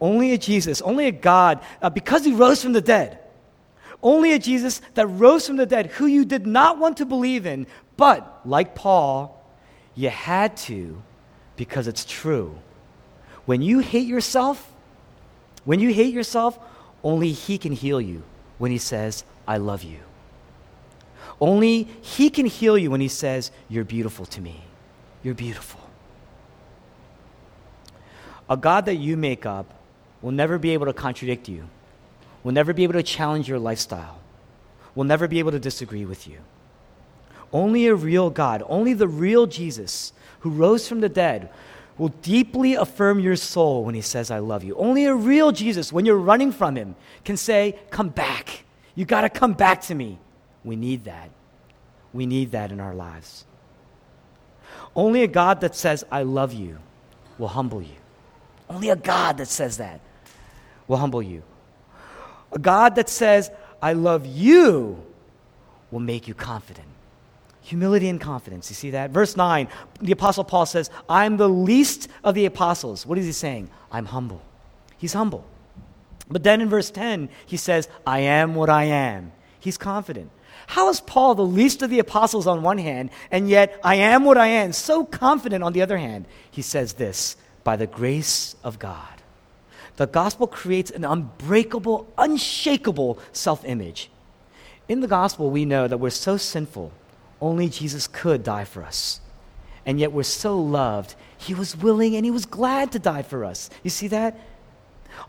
Only 0.00 0.32
a 0.32 0.38
Jesus, 0.38 0.80
only 0.82 1.08
a 1.08 1.12
God, 1.12 1.58
uh, 1.82 1.90
because 1.90 2.24
he 2.24 2.34
rose 2.34 2.62
from 2.62 2.72
the 2.72 2.80
dead. 2.80 3.18
Only 4.00 4.32
a 4.32 4.38
Jesus 4.38 4.80
that 4.94 5.08
rose 5.08 5.44
from 5.44 5.56
the 5.56 5.66
dead, 5.66 5.86
who 5.86 6.06
you 6.06 6.24
did 6.24 6.46
not 6.46 6.78
want 6.78 6.98
to 6.98 7.04
believe 7.04 7.46
in, 7.46 7.66
but 7.96 8.42
like 8.44 8.76
Paul, 8.76 9.32
You 9.96 10.10
had 10.10 10.56
to 10.68 11.02
because 11.56 11.88
it's 11.88 12.04
true. 12.04 12.58
When 13.46 13.62
you 13.62 13.78
hate 13.78 14.06
yourself, 14.06 14.72
when 15.64 15.80
you 15.80 15.92
hate 15.92 16.12
yourself, 16.12 16.58
only 17.02 17.32
He 17.32 17.58
can 17.58 17.72
heal 17.72 18.00
you 18.00 18.22
when 18.58 18.70
He 18.70 18.78
says, 18.78 19.24
I 19.46 19.58
love 19.58 19.82
you. 19.82 19.98
Only 21.40 21.84
He 22.02 22.30
can 22.30 22.46
heal 22.46 22.76
you 22.76 22.90
when 22.90 23.00
He 23.00 23.08
says, 23.08 23.50
You're 23.68 23.84
beautiful 23.84 24.26
to 24.26 24.40
me. 24.40 24.64
You're 25.22 25.34
beautiful. 25.34 25.80
A 28.48 28.56
God 28.56 28.86
that 28.86 28.96
you 28.96 29.16
make 29.16 29.44
up 29.44 29.72
will 30.22 30.30
never 30.30 30.58
be 30.58 30.70
able 30.70 30.86
to 30.86 30.92
contradict 30.92 31.48
you, 31.48 31.68
will 32.42 32.52
never 32.52 32.72
be 32.72 32.84
able 32.84 32.94
to 32.94 33.02
challenge 33.02 33.48
your 33.48 33.58
lifestyle, 33.58 34.20
will 34.94 35.04
never 35.04 35.26
be 35.26 35.38
able 35.38 35.50
to 35.50 35.58
disagree 35.58 36.04
with 36.04 36.28
you. 36.28 36.38
Only 37.52 37.86
a 37.86 37.94
real 37.94 38.30
God, 38.30 38.62
only 38.68 38.92
the 38.92 39.08
real 39.08 39.46
Jesus 39.46 40.12
who 40.46 40.52
rose 40.52 40.88
from 40.88 41.00
the 41.00 41.08
dead 41.08 41.50
will 41.98 42.08
deeply 42.22 42.74
affirm 42.74 43.18
your 43.18 43.34
soul 43.34 43.84
when 43.84 43.96
he 43.96 44.00
says, 44.00 44.30
I 44.30 44.38
love 44.38 44.62
you. 44.62 44.76
Only 44.76 45.06
a 45.06 45.14
real 45.14 45.50
Jesus, 45.50 45.92
when 45.92 46.06
you're 46.06 46.16
running 46.16 46.52
from 46.52 46.76
him, 46.76 46.94
can 47.24 47.36
say, 47.36 47.76
Come 47.90 48.10
back. 48.10 48.64
You 48.94 49.04
got 49.04 49.22
to 49.22 49.28
come 49.28 49.54
back 49.54 49.80
to 49.82 49.94
me. 49.94 50.18
We 50.62 50.76
need 50.76 51.04
that. 51.04 51.30
We 52.12 52.26
need 52.26 52.52
that 52.52 52.70
in 52.70 52.80
our 52.80 52.94
lives. 52.94 53.44
Only 54.94 55.22
a 55.22 55.28
God 55.28 55.60
that 55.62 55.74
says, 55.74 56.04
I 56.10 56.22
love 56.22 56.52
you, 56.52 56.78
will 57.38 57.48
humble 57.48 57.82
you. 57.82 57.96
Only 58.70 58.90
a 58.90 58.96
God 58.96 59.38
that 59.38 59.48
says 59.48 59.78
that 59.78 60.00
will 60.86 60.96
humble 60.96 61.22
you. 61.22 61.42
A 62.52 62.58
God 62.58 62.94
that 62.94 63.08
says, 63.08 63.50
I 63.82 63.92
love 63.94 64.24
you, 64.24 65.04
will 65.90 66.00
make 66.00 66.28
you 66.28 66.34
confident. 66.34 66.88
Humility 67.66 68.08
and 68.08 68.20
confidence. 68.20 68.70
You 68.70 68.76
see 68.76 68.90
that? 68.90 69.10
Verse 69.10 69.36
9, 69.36 69.66
the 70.00 70.12
Apostle 70.12 70.44
Paul 70.44 70.66
says, 70.66 70.88
I'm 71.08 71.36
the 71.36 71.48
least 71.48 72.06
of 72.22 72.36
the 72.36 72.46
apostles. 72.46 73.04
What 73.04 73.18
is 73.18 73.26
he 73.26 73.32
saying? 73.32 73.70
I'm 73.90 74.04
humble. 74.04 74.40
He's 74.96 75.14
humble. 75.14 75.44
But 76.30 76.44
then 76.44 76.60
in 76.60 76.68
verse 76.68 76.92
10, 76.92 77.28
he 77.44 77.56
says, 77.56 77.88
I 78.06 78.20
am 78.20 78.54
what 78.54 78.70
I 78.70 78.84
am. 78.84 79.32
He's 79.58 79.76
confident. 79.76 80.30
How 80.68 80.88
is 80.90 81.00
Paul 81.00 81.34
the 81.34 81.44
least 81.44 81.82
of 81.82 81.90
the 81.90 81.98
apostles 81.98 82.46
on 82.46 82.62
one 82.62 82.78
hand, 82.78 83.10
and 83.32 83.48
yet 83.48 83.80
I 83.82 83.96
am 83.96 84.24
what 84.24 84.38
I 84.38 84.46
am, 84.46 84.72
so 84.72 85.04
confident 85.04 85.64
on 85.64 85.72
the 85.72 85.82
other 85.82 85.98
hand? 85.98 86.26
He 86.48 86.62
says 86.62 86.92
this 86.92 87.36
by 87.64 87.74
the 87.74 87.88
grace 87.88 88.54
of 88.62 88.78
God. 88.78 89.22
The 89.96 90.06
gospel 90.06 90.46
creates 90.46 90.92
an 90.92 91.04
unbreakable, 91.04 92.06
unshakable 92.16 93.18
self 93.32 93.64
image. 93.64 94.08
In 94.88 95.00
the 95.00 95.08
gospel, 95.08 95.50
we 95.50 95.64
know 95.64 95.88
that 95.88 95.98
we're 95.98 96.10
so 96.10 96.36
sinful 96.36 96.92
only 97.40 97.68
Jesus 97.68 98.06
could 98.06 98.42
die 98.42 98.64
for 98.64 98.82
us. 98.82 99.20
And 99.84 100.00
yet 100.00 100.12
we're 100.12 100.24
so 100.24 100.58
loved, 100.58 101.14
he 101.38 101.54
was 101.54 101.76
willing 101.76 102.16
and 102.16 102.24
he 102.24 102.30
was 102.30 102.46
glad 102.46 102.92
to 102.92 102.98
die 102.98 103.22
for 103.22 103.44
us. 103.44 103.70
You 103.82 103.90
see 103.90 104.08
that? 104.08 104.38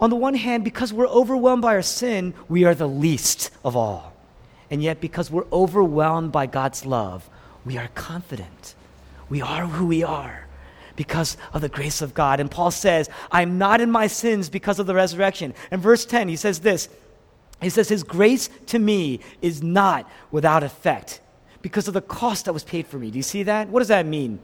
On 0.02 0.10
the 0.10 0.16
one 0.16 0.34
hand, 0.34 0.64
because 0.64 0.92
we're 0.92 1.08
overwhelmed 1.08 1.62
by 1.62 1.76
our 1.76 1.82
sin, 1.82 2.34
we 2.50 2.66
are 2.66 2.76
the 2.76 2.88
least 2.88 3.52
of 3.64 3.76
all. 3.76 4.14
And 4.70 4.84
yet, 4.84 5.00
because 5.00 5.32
we're 5.32 5.46
overwhelmed 5.52 6.32
by 6.32 6.46
God's 6.46 6.86
love, 6.86 7.30
we 7.64 7.78
are 7.78 7.90
confident. 7.96 8.76
We 9.30 9.42
are 9.42 9.66
who 9.66 9.86
we 9.86 10.04
are 10.04 10.48
because 10.96 11.38
of 11.54 11.62
the 11.62 11.70
grace 11.70 12.02
of 12.02 12.14
God. 12.14 12.40
And 12.40 12.52
Paul 12.52 12.72
says, 12.72 13.10
I'm 13.32 13.58
not 13.58 13.80
in 13.80 13.92
my 13.92 14.08
sins 14.08 14.50
because 14.50 14.80
of 14.80 14.88
the 14.88 14.96
resurrection. 14.96 15.54
And 15.72 15.82
verse 15.82 16.06
10, 16.06 16.28
he 16.28 16.36
says 16.36 16.60
this 16.60 16.90
He 17.62 17.70
says, 17.70 17.88
His 17.88 18.04
grace 18.04 18.50
to 18.68 18.80
me 18.80 19.22
is 19.42 19.64
not 19.64 20.10
without 20.32 20.64
effect 20.64 21.22
because 21.68 21.90
of 21.90 21.94
the 21.94 22.02
cost 22.02 22.46
that 22.46 22.54
was 22.54 22.64
paid 22.64 22.88
for 22.88 22.98
me. 22.98 23.12
Do 23.12 23.18
you 23.18 23.24
see 23.24 23.44
that? 23.44 23.68
What 23.68 23.80
does 23.80 23.90
that 23.90 24.06
mean? 24.06 24.40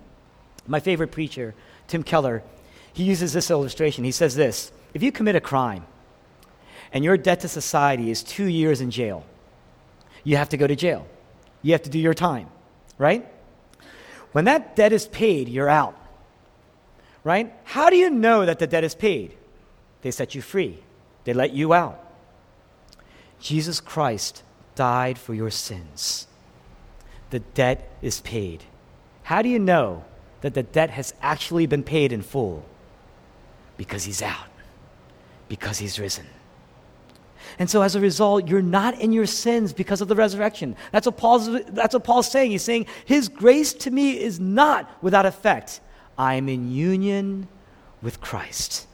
My 0.68 0.82
favorite 0.82 1.14
preacher, 1.14 1.56
Tim 1.88 2.04
Keller, 2.04 2.44
he 2.92 3.04
uses 3.04 3.32
this 3.32 3.50
illustration. 3.50 4.04
He 4.04 4.12
says 4.12 4.36
this 4.36 4.74
If 4.94 5.02
you 5.02 5.10
commit 5.10 5.38
a 5.38 5.40
crime 5.40 5.86
and 6.92 7.02
your 7.02 7.16
debt 7.16 7.40
to 7.40 7.48
society 7.48 8.12
is 8.12 8.24
two 8.24 8.44
years 8.44 8.82
in 8.82 8.92
jail, 8.92 9.24
you 10.26 10.36
have 10.36 10.50
to 10.50 10.58
go 10.58 10.68
to 10.68 10.76
jail. 10.76 11.08
You 11.62 11.72
have 11.72 11.84
to 11.84 11.90
do 11.90 11.98
your 11.98 12.14
time, 12.14 12.50
right? 12.98 13.26
When 14.34 14.44
that 14.44 14.76
debt 14.76 14.92
is 14.92 15.08
paid, 15.08 15.48
you're 15.48 15.70
out, 15.70 15.98
right? 17.24 17.54
How 17.64 17.90
do 17.90 17.96
you 17.96 18.10
know 18.10 18.46
that 18.46 18.60
the 18.60 18.68
debt 18.68 18.84
is 18.84 18.96
paid? 18.96 19.34
They 20.02 20.12
set 20.12 20.36
you 20.36 20.42
free, 20.42 20.84
they 21.24 21.34
let 21.34 21.54
you 21.54 21.74
out. 21.74 22.04
Jesus 23.40 23.80
Christ 23.80 24.44
died 24.76 25.18
for 25.18 25.34
your 25.34 25.52
sins 25.52 26.28
the 27.34 27.40
debt 27.40 27.90
is 28.04 28.22
paid. 28.22 28.64
How 29.24 29.42
do 29.42 29.50
you 29.50 29.58
know 29.58 30.06
that 30.42 30.54
the 30.54 30.62
debt 30.62 30.92
has 30.92 31.16
actually 31.20 31.66
been 31.66 31.82
paid 31.82 32.12
in 32.12 32.22
full? 32.22 32.64
Because 33.76 34.04
he's 34.04 34.22
out, 34.22 34.52
because 35.50 35.80
he's 35.80 36.00
risen. 36.00 36.28
And 37.58 37.68
so 37.68 37.82
as 37.82 37.96
a 37.96 38.00
result, 38.00 38.48
you're 38.48 38.62
not 38.62 39.02
in 39.02 39.12
your 39.12 39.26
sins 39.26 39.74
because 39.74 40.00
of 40.00 40.10
the 40.10 40.16
resurrection. 40.16 40.76
That's 40.92 41.08
what 41.08 41.18
Paul's, 41.18 41.50
that's 41.70 41.96
what 41.96 42.04
Paul's 42.04 42.30
saying. 42.30 42.52
He's 42.52 42.62
saying, 42.62 42.86
His 43.04 43.30
grace 43.30 43.74
to 43.74 43.90
me 43.90 44.12
is 44.12 44.40
not 44.40 44.88
without 45.02 45.26
effect. 45.26 45.82
I 46.16 46.36
am 46.36 46.48
in 46.48 46.72
union 46.72 47.48
with 48.04 48.22
Christ. 48.22 48.86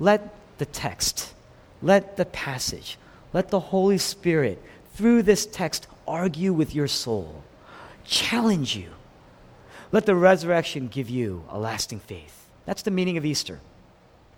Let 0.00 0.34
the 0.58 0.66
text, 0.66 1.34
let 1.82 2.16
the 2.16 2.26
passage, 2.26 2.98
let 3.32 3.50
the 3.50 3.60
Holy 3.60 3.98
Spirit, 3.98 4.60
through 4.94 5.22
this 5.22 5.46
text, 5.46 5.86
argue 6.08 6.52
with 6.52 6.74
your 6.74 6.88
soul 6.88 7.44
challenge 8.10 8.76
you. 8.76 8.90
Let 9.92 10.04
the 10.04 10.14
resurrection 10.14 10.88
give 10.88 11.08
you 11.08 11.44
a 11.48 11.58
lasting 11.58 12.00
faith. 12.00 12.48
That's 12.66 12.82
the 12.82 12.90
meaning 12.90 13.16
of 13.16 13.24
Easter. 13.24 13.60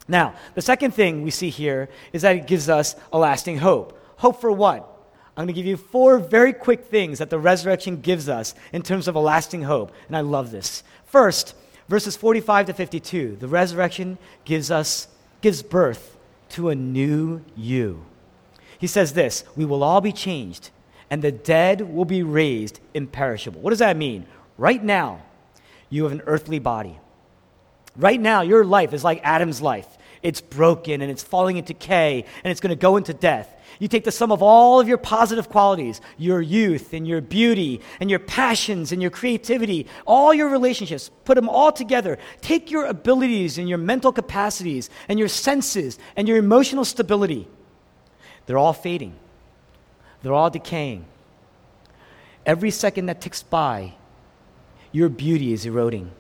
Now, 0.07 0.35
the 0.55 0.63
second 0.63 0.93
thing 0.93 1.23
we 1.23 1.31
see 1.31 1.51
here 1.51 1.89
is 2.13 2.23
that 2.23 2.37
it 2.37 2.47
gives 2.47 2.69
us 2.69 2.95
a 3.13 3.19
lasting 3.19 3.59
hope. 3.59 3.99
Hope 4.19 4.41
for 4.41 4.53
what? 4.53 4.89
I'm 5.37 5.47
going 5.47 5.49
to 5.49 5.53
give 5.55 5.67
you 5.67 5.79
four 5.79 6.19
very 6.19 6.53
quick 6.53 6.87
things 6.87 7.19
that 7.19 7.31
the 7.31 7.39
resurrection 7.39 8.01
gives 8.01 8.29
us 8.29 8.55
in 8.73 8.83
terms 8.83 9.09
of 9.09 9.15
a 9.15 9.21
lasting 9.21 9.63
hope. 9.63 9.93
And 10.07 10.17
I 10.17 10.21
love 10.21 10.51
this. 10.51 10.83
First, 11.07 11.55
verses 11.89 12.17
45 12.17 12.67
to 12.67 12.75
52, 12.75 13.37
the 13.41 13.49
resurrection 13.49 14.19
gives 14.45 14.71
us 14.71 15.09
gives 15.41 15.63
birth 15.63 16.17
to 16.51 16.69
a 16.69 16.75
new 16.75 17.43
you. 17.57 18.05
He 18.79 18.87
says 18.87 19.15
this, 19.15 19.45
we 19.57 19.65
will 19.65 19.83
all 19.83 20.01
be 20.01 20.13
changed 20.13 20.71
and 21.13 21.21
the 21.21 21.31
dead 21.31 21.83
will 21.83 22.07
be 22.07 22.23
raised 22.23 22.81
imperishable. 22.95 23.61
What 23.61 23.69
does 23.69 23.81
that 23.81 23.99
mean? 23.99 24.25
Right 24.57 24.83
now, 24.83 25.21
you 25.91 26.05
have 26.05 26.13
an 26.13 26.23
earthly 26.25 26.59
body. 26.59 26.99
Right 27.95 28.19
now, 28.19 28.41
your 28.41 28.65
life 28.65 28.95
is 28.95 29.05
like 29.05 29.21
Adam's 29.23 29.61
life. 29.61 29.99
It's 30.23 30.41
broken 30.41 31.03
and 31.03 31.11
it's 31.11 31.23
falling 31.23 31.59
into 31.59 31.75
decay 31.75 32.25
and 32.43 32.51
it's 32.51 32.63
going 32.63 32.71
to 32.71 32.77
go 32.81 32.97
into 32.97 33.13
death. 33.13 33.55
You 33.79 33.89
take 33.89 34.05
the 34.05 34.11
sum 34.11 34.33
of 34.33 34.43
all 34.43 34.81
of 34.81 34.89
your 34.89 34.97
positive 34.97 35.51
qualities, 35.51 36.01
your 36.17 36.41
youth 36.41 36.95
and 36.95 37.07
your 37.07 37.21
beauty 37.21 37.83
and 38.01 38.09
your 38.09 38.19
passions 38.19 38.91
and 38.91 39.03
your 39.03 39.11
creativity, 39.11 39.89
all 40.07 40.33
your 40.33 40.49
relationships, 40.49 41.11
put 41.27 41.35
them 41.35 41.51
all 41.51 41.73
together. 41.73 42.19
Take 42.41 42.71
your 42.71 42.87
abilities 42.87 43.59
and 43.59 43.69
your 43.69 43.77
mental 43.77 44.13
capacities 44.15 44.89
and 45.11 45.19
your 45.19 45.29
senses 45.29 45.99
and 46.17 46.27
your 46.27 46.39
emotional 46.39 46.87
stability. 46.87 47.49
They're 48.47 48.57
all 48.57 48.73
fading. 48.73 49.17
They're 50.23 50.35
all 50.35 50.51
decaying. 50.51 51.05
Every 52.45 52.71
second 52.71 53.07
that 53.07 53.21
ticks 53.21 53.43
by, 53.43 53.95
your 54.91 55.09
beauty 55.09 55.53
is 55.53 55.65
eroding. 55.65 56.11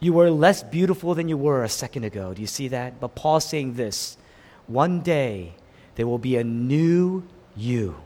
You 0.00 0.12
were 0.12 0.30
less 0.30 0.62
beautiful 0.62 1.14
than 1.14 1.28
you 1.28 1.36
were 1.36 1.64
a 1.64 1.68
second 1.68 2.04
ago. 2.04 2.32
Do 2.34 2.40
you 2.40 2.46
see 2.46 2.68
that? 2.68 3.00
But 3.00 3.14
Paul's 3.14 3.44
saying 3.44 3.74
this 3.74 4.16
one 4.66 5.00
day 5.00 5.54
there 5.96 6.06
will 6.06 6.18
be 6.18 6.36
a 6.36 6.44
new 6.44 7.24
you. 7.56 7.96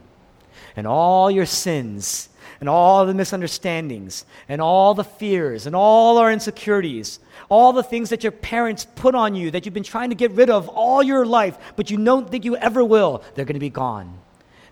And 0.76 0.86
all 0.86 1.30
your 1.30 1.46
sins, 1.46 2.28
and 2.60 2.68
all 2.68 3.04
the 3.04 3.14
misunderstandings, 3.14 4.24
and 4.48 4.60
all 4.60 4.94
the 4.94 5.04
fears, 5.04 5.66
and 5.66 5.74
all 5.74 6.18
our 6.18 6.30
insecurities, 6.30 7.18
all 7.48 7.72
the 7.72 7.82
things 7.82 8.10
that 8.10 8.22
your 8.22 8.32
parents 8.32 8.86
put 8.94 9.14
on 9.14 9.34
you 9.34 9.50
that 9.50 9.64
you've 9.66 9.74
been 9.74 9.82
trying 9.82 10.10
to 10.10 10.14
get 10.14 10.30
rid 10.32 10.48
of 10.48 10.68
all 10.68 11.02
your 11.02 11.26
life, 11.26 11.58
but 11.76 11.90
you 11.90 12.02
don't 12.02 12.30
think 12.30 12.44
you 12.44 12.56
ever 12.56 12.84
will, 12.84 13.22
they're 13.34 13.44
going 13.44 13.54
to 13.54 13.60
be 13.60 13.68
gone. 13.68 14.18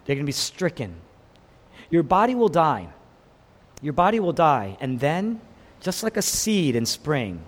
They're 0.05 0.17
going 0.17 0.25
to 0.25 0.29
be 0.29 0.33
stricken. 0.33 0.95
Your 1.91 2.03
body 2.03 2.35
will 2.35 2.49
die. 2.49 2.89
Your 3.83 3.93
body 3.93 4.21
will 4.21 4.33
die. 4.33 4.77
And 4.81 5.01
then, 5.01 5.41
just 5.81 6.03
like 6.03 6.17
a 6.17 6.23
seed 6.23 6.77
in 6.77 6.87
spring, 6.87 7.43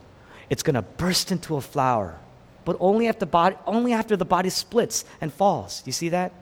it's 0.51 0.63
going 0.63 0.75
to 0.75 0.83
burst 0.83 1.33
into 1.33 1.57
a 1.57 1.61
flower, 1.61 2.19
but 2.65 2.77
only 2.81 3.09
after, 3.09 3.27
body, 3.27 3.57
only 3.67 3.93
after 3.93 4.17
the 4.17 4.25
body 4.25 4.51
splits 4.51 5.05
and 5.21 5.33
falls. 5.33 5.83
You 5.87 5.93
see 5.93 6.11
that? 6.11 6.33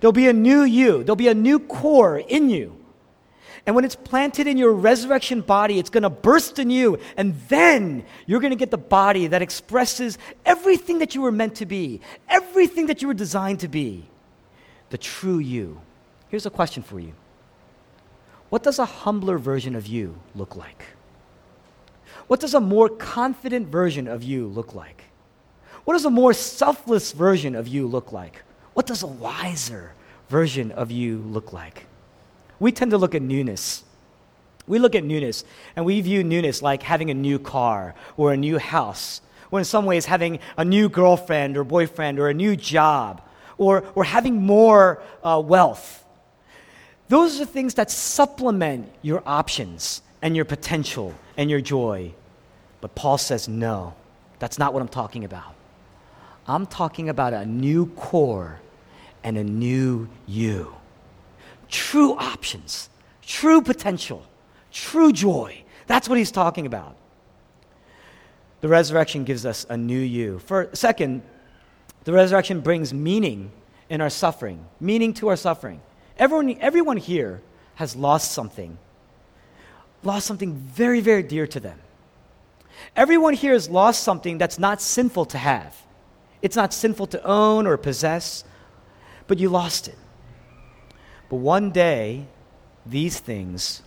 There'll 0.00 0.12
be 0.12 0.28
a 0.28 0.32
new 0.32 0.62
you, 0.62 1.04
there'll 1.04 1.16
be 1.16 1.28
a 1.28 1.34
new 1.34 1.58
core 1.58 2.18
in 2.18 2.48
you. 2.48 2.80
And 3.66 3.74
when 3.74 3.84
it's 3.86 3.96
planted 3.96 4.46
in 4.46 4.58
your 4.58 4.72
resurrection 4.72 5.40
body, 5.40 5.78
it's 5.78 5.88
going 5.88 6.02
to 6.02 6.10
burst 6.10 6.58
in 6.58 6.68
you. 6.68 6.98
And 7.16 7.34
then 7.48 8.04
you're 8.26 8.40
going 8.40 8.50
to 8.50 8.56
get 8.56 8.70
the 8.70 8.76
body 8.76 9.28
that 9.28 9.40
expresses 9.40 10.18
everything 10.44 10.98
that 10.98 11.14
you 11.14 11.22
were 11.22 11.32
meant 11.32 11.54
to 11.56 11.66
be, 11.66 12.02
everything 12.28 12.86
that 12.86 13.00
you 13.00 13.08
were 13.08 13.14
designed 13.14 13.60
to 13.60 13.68
be 13.68 14.04
the 14.90 14.98
true 14.98 15.38
you. 15.38 15.80
Here's 16.28 16.46
a 16.46 16.50
question 16.50 16.82
for 16.82 17.00
you 17.00 17.12
What 18.50 18.62
does 18.62 18.78
a 18.78 18.84
humbler 18.84 19.38
version 19.38 19.74
of 19.74 19.86
you 19.86 20.16
look 20.34 20.56
like? 20.56 20.84
What 22.26 22.40
does 22.40 22.54
a 22.54 22.60
more 22.60 22.88
confident 22.88 23.68
version 23.68 24.08
of 24.08 24.22
you 24.22 24.46
look 24.46 24.74
like? 24.74 25.04
What 25.84 25.94
does 25.94 26.06
a 26.06 26.10
more 26.10 26.32
selfless 26.32 27.12
version 27.12 27.54
of 27.54 27.68
you 27.68 27.86
look 27.86 28.12
like? 28.12 28.42
What 28.72 28.86
does 28.86 29.02
a 29.02 29.06
wiser 29.06 29.92
version 30.28 30.72
of 30.72 30.90
you 30.90 31.18
look 31.18 31.52
like? 31.52 31.86
We 32.58 32.72
tend 32.72 32.90
to 32.92 32.98
look 32.98 33.14
at 33.14 33.22
newness. 33.22 33.84
We 34.66 34.78
look 34.78 34.94
at 34.94 35.04
newness 35.04 35.44
and 35.76 35.84
we 35.84 36.00
view 36.00 36.24
newness 36.24 36.62
like 36.62 36.82
having 36.82 37.10
a 37.10 37.14
new 37.14 37.38
car 37.38 37.94
or 38.16 38.32
a 38.32 38.36
new 38.36 38.58
house, 38.58 39.20
or 39.50 39.58
in 39.58 39.64
some 39.64 39.84
ways 39.84 40.06
having 40.06 40.38
a 40.56 40.64
new 40.64 40.88
girlfriend 40.88 41.56
or 41.56 41.64
boyfriend 41.64 42.18
or 42.18 42.28
a 42.28 42.34
new 42.34 42.56
job 42.56 43.20
or, 43.58 43.84
or 43.94 44.04
having 44.04 44.42
more 44.42 45.02
uh, 45.22 45.42
wealth. 45.44 46.04
Those 47.08 47.40
are 47.40 47.44
things 47.44 47.74
that 47.74 47.90
supplement 47.90 48.90
your 49.02 49.22
options 49.26 50.02
and 50.22 50.34
your 50.34 50.44
potential 50.44 51.14
and 51.36 51.50
your 51.50 51.60
joy. 51.60 52.14
But 52.80 52.94
Paul 52.94 53.18
says, 53.18 53.48
no, 53.48 53.94
that's 54.38 54.58
not 54.58 54.72
what 54.72 54.80
I'm 54.80 54.88
talking 54.88 55.24
about. 55.24 55.54
I'm 56.46 56.66
talking 56.66 57.08
about 57.08 57.32
a 57.32 57.46
new 57.46 57.86
core 57.86 58.60
and 59.22 59.38
a 59.38 59.44
new 59.44 60.08
you. 60.26 60.74
True 61.68 62.14
options, 62.16 62.90
true 63.22 63.62
potential, 63.62 64.26
true 64.70 65.12
joy. 65.12 65.62
That's 65.86 66.08
what 66.08 66.18
he's 66.18 66.30
talking 66.30 66.66
about. 66.66 66.96
The 68.60 68.68
resurrection 68.68 69.24
gives 69.24 69.44
us 69.44 69.66
a 69.68 69.76
new 69.76 69.98
you. 69.98 70.38
For 70.38 70.70
second, 70.72 71.22
the 72.04 72.12
resurrection 72.12 72.60
brings 72.60 72.92
meaning 72.92 73.50
in 73.88 74.00
our 74.00 74.10
suffering, 74.10 74.64
meaning 74.80 75.14
to 75.14 75.28
our 75.28 75.36
suffering. 75.36 75.80
Everyone, 76.18 76.56
everyone 76.60 76.96
here 76.96 77.42
has 77.74 77.96
lost 77.96 78.32
something, 78.32 78.78
lost 80.02 80.26
something 80.26 80.54
very, 80.54 81.00
very 81.00 81.22
dear 81.22 81.46
to 81.46 81.60
them. 81.60 81.78
Everyone 82.94 83.34
here 83.34 83.52
has 83.52 83.68
lost 83.68 84.02
something 84.02 84.38
that's 84.38 84.58
not 84.58 84.80
sinful 84.80 85.26
to 85.26 85.38
have. 85.38 85.74
It's 86.42 86.56
not 86.56 86.72
sinful 86.74 87.06
to 87.08 87.24
own 87.24 87.66
or 87.66 87.76
possess, 87.76 88.44
but 89.26 89.38
you 89.38 89.48
lost 89.48 89.88
it. 89.88 89.96
But 91.30 91.36
one 91.36 91.70
day, 91.70 92.26
these 92.84 93.18
things 93.18 93.82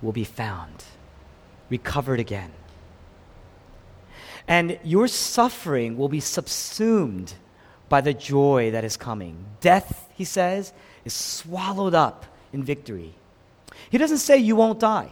will 0.00 0.12
be 0.12 0.24
found, 0.24 0.84
recovered 1.68 2.18
again. 2.18 2.50
And 4.46 4.78
your 4.82 5.06
suffering 5.08 5.98
will 5.98 6.08
be 6.08 6.20
subsumed 6.20 7.34
by 7.88 8.00
the 8.00 8.14
joy 8.14 8.70
that 8.72 8.84
is 8.84 8.96
coming. 8.96 9.44
Death, 9.60 10.08
he 10.14 10.24
says, 10.24 10.72
is 11.04 11.12
swallowed 11.12 11.94
up 11.94 12.26
in 12.52 12.62
victory. 12.62 13.14
He 13.90 13.98
doesn't 13.98 14.18
say 14.18 14.38
you 14.38 14.56
won't 14.56 14.80
die. 14.80 15.10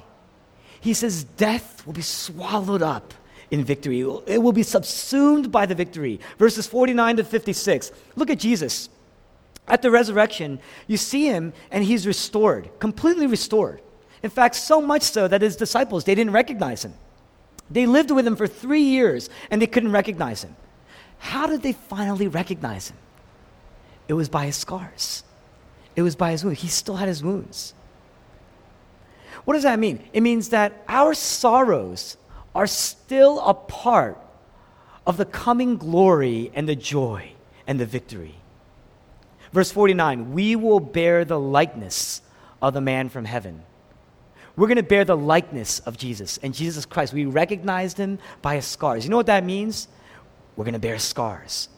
He 0.80 0.94
says 0.94 1.24
death 1.24 1.86
will 1.86 1.94
be 1.94 2.02
swallowed 2.02 2.82
up 2.82 3.14
in 3.50 3.64
victory. 3.64 4.00
It 4.26 4.42
will 4.42 4.52
be 4.52 4.62
subsumed 4.62 5.50
by 5.50 5.66
the 5.66 5.74
victory. 5.74 6.20
Verses 6.38 6.66
49 6.66 7.18
to 7.18 7.24
56. 7.24 7.92
Look 8.16 8.30
at 8.30 8.38
Jesus. 8.38 8.88
At 9.68 9.82
the 9.82 9.90
resurrection, 9.90 10.60
you 10.86 10.96
see 10.96 11.26
him 11.26 11.52
and 11.70 11.82
he's 11.82 12.06
restored, 12.06 12.70
completely 12.78 13.26
restored. 13.26 13.80
In 14.22 14.30
fact, 14.30 14.54
so 14.54 14.80
much 14.80 15.02
so 15.02 15.28
that 15.28 15.42
his 15.42 15.56
disciples, 15.56 16.04
they 16.04 16.14
didn't 16.14 16.32
recognize 16.32 16.84
him. 16.84 16.94
They 17.70 17.86
lived 17.86 18.10
with 18.10 18.26
him 18.26 18.36
for 18.36 18.46
three 18.46 18.82
years 18.82 19.28
and 19.50 19.60
they 19.60 19.66
couldn't 19.66 19.92
recognize 19.92 20.44
him. 20.44 20.54
How 21.18 21.46
did 21.46 21.62
they 21.62 21.72
finally 21.72 22.28
recognize 22.28 22.90
him? 22.90 22.98
It 24.08 24.14
was 24.14 24.28
by 24.28 24.46
his 24.46 24.56
scars. 24.56 25.24
It 25.96 26.02
was 26.02 26.14
by 26.14 26.30
his 26.30 26.44
wounds. 26.44 26.60
He 26.60 26.68
still 26.68 26.96
had 26.96 27.08
his 27.08 27.22
wounds. 27.22 27.74
What 29.44 29.54
does 29.54 29.62
that 29.62 29.78
mean? 29.78 30.02
It 30.12 30.20
means 30.20 30.50
that 30.50 30.84
our 30.88 31.14
sorrows 31.14 32.16
are 32.54 32.66
still 32.66 33.40
a 33.40 33.54
part 33.54 34.18
of 35.06 35.16
the 35.16 35.24
coming 35.24 35.76
glory 35.76 36.50
and 36.54 36.68
the 36.68 36.76
joy 36.76 37.32
and 37.66 37.78
the 37.78 37.86
victory. 37.86 38.34
Verse 39.52 39.70
49 39.70 40.32
We 40.32 40.56
will 40.56 40.80
bear 40.80 41.24
the 41.24 41.38
likeness 41.38 42.20
of 42.60 42.74
the 42.74 42.80
man 42.80 43.08
from 43.08 43.24
heaven. 43.24 43.62
We're 44.56 44.68
going 44.68 44.76
to 44.76 44.82
bear 44.82 45.04
the 45.04 45.16
likeness 45.16 45.80
of 45.80 45.98
Jesus 45.98 46.38
and 46.38 46.54
Jesus 46.54 46.86
Christ. 46.86 47.12
We 47.12 47.26
recognized 47.26 47.98
him 47.98 48.18
by 48.40 48.56
his 48.56 48.64
scars. 48.64 49.04
You 49.04 49.10
know 49.10 49.16
what 49.18 49.26
that 49.26 49.44
means? 49.44 49.86
We're 50.56 50.64
going 50.64 50.72
to 50.72 50.78
bear 50.78 50.98
scars. 50.98 51.68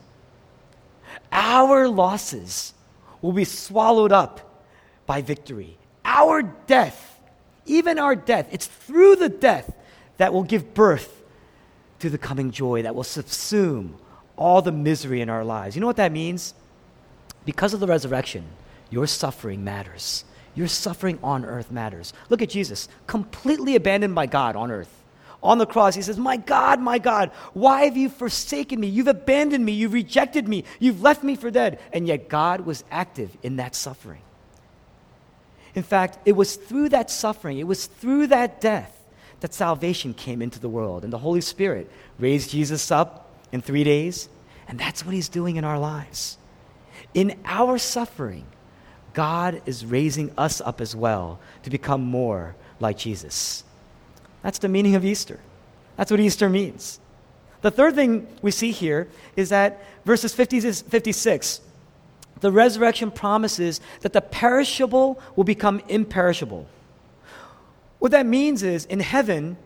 Our 1.32 1.88
losses 1.88 2.72
will 3.20 3.32
be 3.32 3.44
swallowed 3.44 4.12
up 4.12 4.64
by 5.06 5.22
victory. 5.22 5.76
Our 6.04 6.42
death, 6.42 7.20
even 7.66 7.98
our 7.98 8.14
death, 8.14 8.48
it's 8.52 8.66
through 8.66 9.16
the 9.16 9.28
death 9.28 9.74
that 10.16 10.32
will 10.32 10.44
give 10.44 10.74
birth 10.74 11.22
to 11.98 12.08
the 12.08 12.18
coming 12.18 12.50
joy 12.50 12.82
that 12.82 12.94
will 12.94 13.02
subsume 13.02 13.94
all 14.36 14.62
the 14.62 14.72
misery 14.72 15.20
in 15.20 15.28
our 15.28 15.44
lives. 15.44 15.74
You 15.74 15.80
know 15.80 15.86
what 15.86 15.96
that 15.96 16.12
means? 16.12 16.54
Because 17.44 17.74
of 17.74 17.80
the 17.80 17.86
resurrection, 17.86 18.44
your 18.90 19.06
suffering 19.06 19.64
matters. 19.64 20.24
Your 20.54 20.68
suffering 20.68 21.18
on 21.22 21.44
earth 21.44 21.70
matters. 21.70 22.12
Look 22.30 22.42
at 22.42 22.48
Jesus, 22.48 22.88
completely 23.06 23.74
abandoned 23.76 24.14
by 24.14 24.26
God 24.26 24.56
on 24.56 24.70
earth. 24.70 24.97
On 25.42 25.58
the 25.58 25.66
cross, 25.66 25.94
he 25.94 26.02
says, 26.02 26.18
My 26.18 26.36
God, 26.36 26.80
my 26.80 26.98
God, 26.98 27.30
why 27.52 27.84
have 27.84 27.96
you 27.96 28.08
forsaken 28.08 28.80
me? 28.80 28.88
You've 28.88 29.08
abandoned 29.08 29.64
me. 29.64 29.72
You've 29.72 29.92
rejected 29.92 30.48
me. 30.48 30.64
You've 30.80 31.02
left 31.02 31.22
me 31.22 31.36
for 31.36 31.50
dead. 31.50 31.78
And 31.92 32.06
yet, 32.06 32.28
God 32.28 32.62
was 32.62 32.84
active 32.90 33.36
in 33.42 33.56
that 33.56 33.74
suffering. 33.74 34.20
In 35.74 35.82
fact, 35.84 36.18
it 36.24 36.32
was 36.32 36.56
through 36.56 36.88
that 36.88 37.10
suffering, 37.10 37.58
it 37.58 37.66
was 37.66 37.86
through 37.86 38.28
that 38.28 38.60
death 38.60 38.94
that 39.40 39.54
salvation 39.54 40.14
came 40.14 40.42
into 40.42 40.58
the 40.58 40.68
world. 40.68 41.04
And 41.04 41.12
the 41.12 41.18
Holy 41.18 41.40
Spirit 41.40 41.88
raised 42.18 42.50
Jesus 42.50 42.90
up 42.90 43.30
in 43.52 43.62
three 43.62 43.84
days. 43.84 44.28
And 44.66 44.78
that's 44.78 45.04
what 45.04 45.14
he's 45.14 45.28
doing 45.28 45.56
in 45.56 45.64
our 45.64 45.78
lives. 45.78 46.36
In 47.14 47.38
our 47.44 47.78
suffering, 47.78 48.44
God 49.14 49.62
is 49.66 49.86
raising 49.86 50.30
us 50.36 50.60
up 50.60 50.80
as 50.80 50.94
well 50.94 51.40
to 51.62 51.70
become 51.70 52.02
more 52.02 52.56
like 52.80 52.98
Jesus. 52.98 53.64
That's 54.42 54.58
the 54.58 54.68
meaning 54.68 54.94
of 54.94 55.04
Easter. 55.04 55.40
That's 55.96 56.10
what 56.10 56.20
Easter 56.20 56.48
means. 56.48 57.00
The 57.60 57.70
third 57.70 57.94
thing 57.94 58.28
we 58.40 58.50
see 58.50 58.70
here 58.70 59.08
is 59.34 59.48
that 59.48 59.82
verses 60.04 60.32
50 60.32 60.60
to 60.60 60.72
56, 60.72 61.60
the 62.40 62.52
resurrection 62.52 63.10
promises 63.10 63.80
that 64.02 64.12
the 64.12 64.20
perishable 64.20 65.20
will 65.34 65.44
become 65.44 65.80
imperishable. 65.88 66.68
What 67.98 68.12
that 68.12 68.26
means 68.26 68.62
is 68.62 68.84
in 68.84 69.00
heaven, 69.00 69.56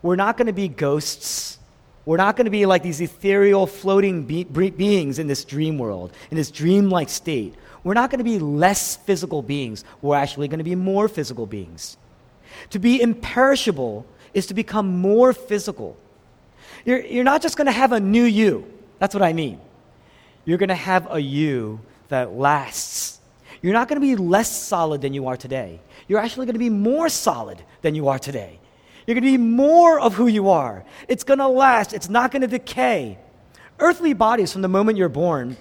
we're 0.00 0.16
not 0.16 0.38
going 0.38 0.46
to 0.46 0.52
be 0.54 0.68
ghosts. 0.68 1.58
We're 2.06 2.16
not 2.16 2.36
going 2.36 2.46
to 2.46 2.50
be 2.50 2.64
like 2.66 2.82
these 2.82 3.00
ethereal 3.00 3.66
floating 3.66 4.24
be- 4.24 4.44
beings 4.44 5.18
in 5.18 5.26
this 5.26 5.44
dream 5.44 5.78
world, 5.78 6.12
in 6.30 6.36
this 6.36 6.50
dreamlike 6.50 7.10
state. 7.10 7.54
We're 7.84 7.94
not 7.94 8.10
going 8.10 8.18
to 8.18 8.24
be 8.24 8.38
less 8.38 8.96
physical 8.96 9.42
beings. 9.42 9.84
We're 10.00 10.16
actually 10.16 10.48
going 10.48 10.58
to 10.58 10.64
be 10.64 10.74
more 10.74 11.08
physical 11.08 11.46
beings. 11.46 11.96
To 12.70 12.78
be 12.78 13.00
imperishable 13.00 14.06
is 14.34 14.46
to 14.46 14.54
become 14.54 14.98
more 14.98 15.32
physical. 15.32 15.96
You're, 16.84 17.00
you're 17.04 17.24
not 17.24 17.42
just 17.42 17.56
going 17.56 17.66
to 17.66 17.72
have 17.72 17.92
a 17.92 18.00
new 18.00 18.24
you. 18.24 18.66
That's 18.98 19.14
what 19.14 19.22
I 19.22 19.32
mean. 19.32 19.60
You're 20.44 20.58
going 20.58 20.68
to 20.68 20.74
have 20.74 21.10
a 21.10 21.20
you 21.20 21.80
that 22.08 22.32
lasts. 22.32 23.20
You're 23.60 23.72
not 23.72 23.88
going 23.88 24.00
to 24.00 24.06
be 24.06 24.16
less 24.16 24.50
solid 24.50 25.00
than 25.02 25.14
you 25.14 25.28
are 25.28 25.36
today. 25.36 25.80
You're 26.08 26.18
actually 26.18 26.46
going 26.46 26.54
to 26.54 26.58
be 26.58 26.70
more 26.70 27.08
solid 27.08 27.62
than 27.82 27.94
you 27.94 28.08
are 28.08 28.18
today. 28.18 28.58
You're 29.06 29.14
going 29.14 29.24
to 29.24 29.38
be 29.38 29.38
more 29.38 30.00
of 30.00 30.14
who 30.14 30.26
you 30.26 30.50
are. 30.50 30.84
It's 31.08 31.24
going 31.24 31.38
to 31.38 31.48
last, 31.48 31.92
it's 31.92 32.08
not 32.08 32.30
going 32.30 32.42
to 32.42 32.48
decay. 32.48 33.18
Earthly 33.78 34.12
bodies, 34.12 34.52
from 34.52 34.62
the 34.62 34.68
moment 34.68 34.98
you're 34.98 35.08
born, 35.08 35.56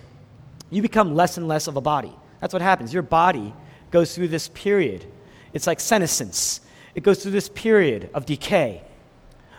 you 0.69 0.81
become 0.81 1.15
less 1.15 1.37
and 1.37 1.47
less 1.47 1.67
of 1.67 1.75
a 1.75 1.81
body. 1.81 2.13
That's 2.39 2.53
what 2.53 2.61
happens. 2.61 2.93
Your 2.93 3.03
body 3.03 3.53
goes 3.91 4.15
through 4.15 4.29
this 4.29 4.47
period. 4.49 5.05
It's 5.53 5.67
like 5.67 5.79
senescence. 5.79 6.61
It 6.95 7.03
goes 7.03 7.21
through 7.21 7.31
this 7.31 7.49
period 7.49 8.09
of 8.13 8.25
decay 8.25 8.83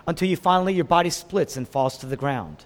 until 0.07 0.29
you 0.29 0.37
finally, 0.37 0.75
your 0.75 0.85
body 0.85 1.11
splits 1.11 1.57
and 1.57 1.69
falls 1.69 1.97
to 1.99 2.07
the 2.07 2.17
ground. 2.17 2.65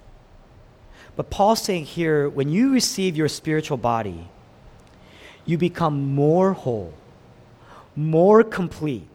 But 1.17 1.31
Paul's 1.31 1.63
saying 1.63 1.85
here 1.85 2.29
when 2.29 2.49
you 2.49 2.73
receive 2.73 3.17
your 3.17 3.29
spiritual 3.29 3.77
body, 3.77 4.29
you 5.45 5.59
become 5.59 6.15
more 6.15 6.53
whole, 6.53 6.93
more 7.95 8.43
complete. 8.43 9.07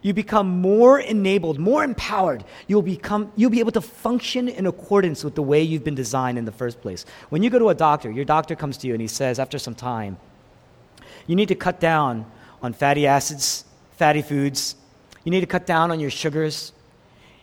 You 0.00 0.12
become 0.14 0.60
more 0.60 1.00
enabled, 1.00 1.58
more 1.58 1.82
empowered. 1.82 2.44
You'll, 2.66 2.82
become, 2.82 3.32
you'll 3.36 3.50
be 3.50 3.58
able 3.60 3.72
to 3.72 3.80
function 3.80 4.48
in 4.48 4.66
accordance 4.66 5.24
with 5.24 5.34
the 5.34 5.42
way 5.42 5.62
you've 5.62 5.82
been 5.82 5.96
designed 5.96 6.38
in 6.38 6.44
the 6.44 6.52
first 6.52 6.80
place. 6.80 7.04
When 7.30 7.42
you 7.42 7.50
go 7.50 7.58
to 7.58 7.70
a 7.70 7.74
doctor, 7.74 8.10
your 8.10 8.24
doctor 8.24 8.54
comes 8.54 8.76
to 8.78 8.86
you 8.86 8.94
and 8.94 9.00
he 9.00 9.08
says, 9.08 9.38
after 9.38 9.58
some 9.58 9.74
time, 9.74 10.18
you 11.26 11.34
need 11.34 11.48
to 11.48 11.54
cut 11.54 11.80
down 11.80 12.30
on 12.62 12.72
fatty 12.72 13.06
acids, 13.06 13.64
fatty 13.98 14.22
foods. 14.22 14.76
You 15.24 15.30
need 15.30 15.40
to 15.40 15.46
cut 15.46 15.66
down 15.66 15.90
on 15.90 16.00
your 16.00 16.10
sugars. 16.10 16.72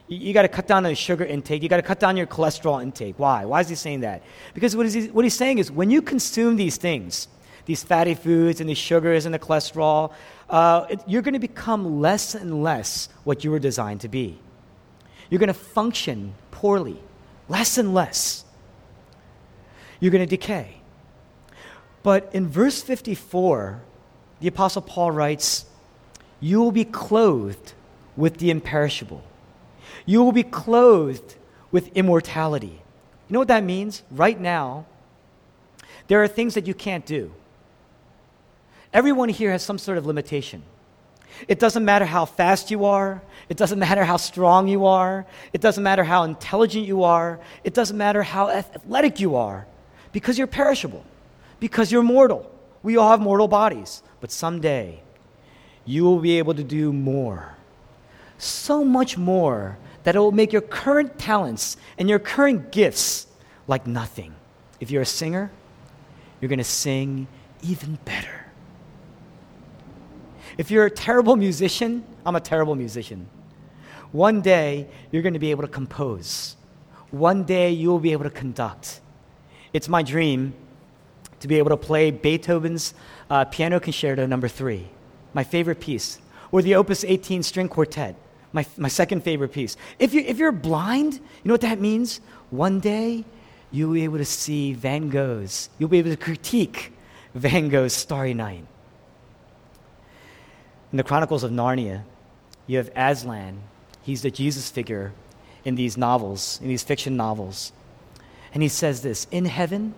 You, 0.08 0.18
you 0.18 0.34
got 0.34 0.44
to 0.44 0.48
cut 0.48 0.68
down 0.68 0.86
on 0.86 0.92
your 0.92 0.96
sugar 0.96 1.26
intake. 1.26 1.62
You 1.62 1.70
got 1.70 1.78
to 1.78 1.84
cut 1.84 2.00
down 2.00 2.18
your 2.18 2.28
cholesterol 2.28 2.82
intake. 2.82 3.20
Why? 3.20 3.46
Why 3.46 3.60
is 3.60 3.70
he 3.70 3.76
saying 3.76 4.00
that? 4.02 4.24
Because 4.54 4.76
what, 4.76 4.88
he, 4.88 5.08
what 5.08 5.26
he's 5.26 5.36
saying 5.36 5.58
is 5.58 5.72
when 5.72 5.90
you 5.90 6.02
consume 6.02 6.56
these 6.56 6.78
things, 6.78 7.28
these 7.66 7.84
fatty 7.84 8.16
foods 8.16 8.62
and 8.62 8.70
these 8.70 8.78
sugars 8.78 9.26
and 9.26 9.34
the 9.36 9.40
cholesterol, 9.40 10.14
uh, 10.50 10.86
it, 10.90 11.02
you're 11.08 11.22
going 11.22 11.34
to 11.34 11.40
become 11.40 12.00
less 12.00 12.36
and 12.36 12.64
less 12.64 13.10
what 13.24 13.44
you 13.44 13.52
were 13.52 13.60
designed 13.60 14.02
to 14.02 14.08
be. 14.08 14.40
You're 15.30 15.40
going 15.40 15.48
to 15.48 15.54
function 15.54 16.36
poorly, 16.52 17.00
less 17.50 17.78
and 17.78 17.94
less. 17.94 18.46
You're 20.00 20.12
going 20.12 20.28
to 20.28 20.30
decay. 20.30 20.78
But 22.04 22.30
in 22.34 22.48
verse 22.48 22.84
54, 22.84 23.82
the 24.40 24.48
Apostle 24.48 24.84
Paul 24.84 25.12
writes, 25.12 25.66
You 26.46 26.62
will 26.62 26.72
be 26.72 26.86
clothed 26.86 27.74
with 28.16 28.38
the 28.38 28.52
imperishable. 28.52 29.24
You 30.06 30.24
will 30.24 30.32
be 30.32 30.44
clothed 30.44 31.38
with 31.72 31.88
immortality. 31.98 32.84
You 33.28 33.34
know 33.34 33.40
what 33.40 33.48
that 33.48 33.64
means? 33.64 34.04
Right 34.12 34.40
now, 34.40 34.86
there 36.06 36.22
are 36.22 36.28
things 36.28 36.54
that 36.54 36.68
you 36.68 36.76
can't 36.76 37.04
do. 37.04 37.34
Everyone 38.94 39.28
here 39.30 39.50
has 39.50 39.64
some 39.64 39.80
sort 39.80 39.98
of 39.98 40.06
limitation. 40.06 40.62
It 41.48 41.58
doesn't 41.58 41.84
matter 41.84 42.06
how 42.06 42.26
fast 42.26 42.70
you 42.70 42.86
are. 42.86 43.24
It 43.50 43.58
doesn't 43.58 43.80
matter 43.80 44.06
how 44.06 44.18
strong 44.18 44.68
you 44.68 44.86
are. 44.86 45.26
It 45.52 45.62
doesn't 45.62 45.84
matter 45.84 46.04
how 46.04 46.26
intelligent 46.26 46.86
you 46.86 47.06
are. 47.06 47.40
It 47.64 47.74
doesn't 47.74 47.98
matter 47.98 48.22
how 48.22 48.50
athletic 48.50 49.20
you 49.20 49.36
are 49.36 49.66
because 50.12 50.38
you're 50.38 50.46
perishable, 50.46 51.04
because 51.60 51.92
you're 51.92 52.04
mortal. 52.04 52.52
We 52.84 52.98
all 52.98 53.10
have 53.10 53.20
mortal 53.20 53.48
bodies. 53.48 54.04
But 54.22 54.32
someday, 54.32 55.02
you 55.86 56.04
will 56.04 56.20
be 56.20 56.38
able 56.38 56.54
to 56.54 56.64
do 56.64 56.92
more. 56.92 57.56
So 58.38 58.84
much 58.84 59.18
more 59.18 59.78
that 60.04 60.16
it 60.16 60.20
will 60.20 60.32
make 60.32 60.52
your 60.52 60.62
current 60.62 61.18
talents 61.18 61.78
and 61.98 62.10
your 62.10 62.20
current 62.20 62.72
gifts 62.72 63.28
like 63.68 63.88
nothing. 63.88 64.34
If 64.80 64.92
you're 64.92 65.04
a 65.04 65.06
singer, 65.06 65.52
you're 66.42 66.50
going 66.50 66.60
to 66.60 66.64
sing 66.64 67.28
even 67.64 67.98
better. 68.06 68.46
If 70.58 70.72
you're 70.72 70.86
a 70.86 70.92
terrible 70.92 71.36
musician, 71.36 72.04
I'm 72.26 72.36
a 72.36 72.42
terrible 72.42 72.76
musician. 72.76 73.28
One 74.12 74.42
day, 74.42 74.88
you're 75.12 75.22
going 75.22 75.34
to 75.34 75.40
be 75.40 75.52
able 75.52 75.64
to 75.64 75.68
compose. 75.68 76.56
One 77.12 77.44
day, 77.44 77.72
you 77.72 77.90
will 77.90 78.00
be 78.00 78.12
able 78.12 78.24
to 78.24 78.30
conduct. 78.30 79.02
It's 79.74 79.90
my 79.90 80.04
dream 80.04 80.54
to 81.40 81.48
be 81.48 81.58
able 81.58 81.72
to 81.72 81.78
play 81.78 82.12
Beethoven's 82.12 82.94
uh, 83.30 83.46
Piano 83.46 83.80
Concerto 83.80 84.26
Number 84.26 84.48
Three, 84.48 84.88
my 85.36 85.44
favorite 85.44 85.82
piece, 85.82 86.18
or 86.52 86.62
the 86.62 86.76
Opus 86.76 87.04
18 87.04 87.44
String 87.44 87.68
Quartet, 87.68 88.16
my, 88.54 88.66
my 88.78 88.88
second 88.88 89.22
favorite 89.22 89.52
piece. 89.52 89.76
If, 90.00 90.14
you, 90.14 90.22
if 90.22 90.38
you're 90.38 90.54
blind, 90.54 91.16
you 91.16 91.22
know 91.44 91.54
what 91.54 91.62
that 91.62 91.80
means? 91.80 92.22
One 92.52 92.80
day, 92.80 93.26
you'll 93.70 93.94
be 93.94 94.06
able 94.06 94.18
to 94.18 94.26
see 94.26 94.72
Van 94.74 95.10
Gogh's, 95.10 95.70
you'll 95.78 95.90
be 95.90 96.00
able 96.00 96.12
to 96.12 96.18
critique 96.18 96.94
Van 97.36 97.68
Gogh's 97.68 97.92
Starry 97.92 98.34
Night. 98.34 98.66
In 100.94 100.98
the 100.98 101.04
Chronicles 101.04 101.44
of 101.44 101.52
Narnia, 101.52 102.04
you 102.66 102.78
have 102.78 102.90
Aslan. 102.96 103.60
He's 104.04 104.22
the 104.22 104.32
Jesus 104.32 104.70
figure 104.70 105.12
in 105.66 105.76
these 105.76 105.98
novels, 105.98 106.60
in 106.62 106.70
these 106.70 106.84
fiction 106.84 107.18
novels. 107.18 107.74
And 108.54 108.64
he 108.64 108.70
says 108.70 109.02
this 109.02 109.28
In 109.32 109.44
heaven, 109.44 109.96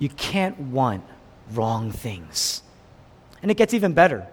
you 0.00 0.08
can't 0.08 0.58
want 0.58 1.04
wrong 1.52 1.92
things. 1.92 2.62
And 3.42 3.50
it 3.50 3.56
gets 3.56 3.74
even 3.74 3.92
better. 3.92 4.26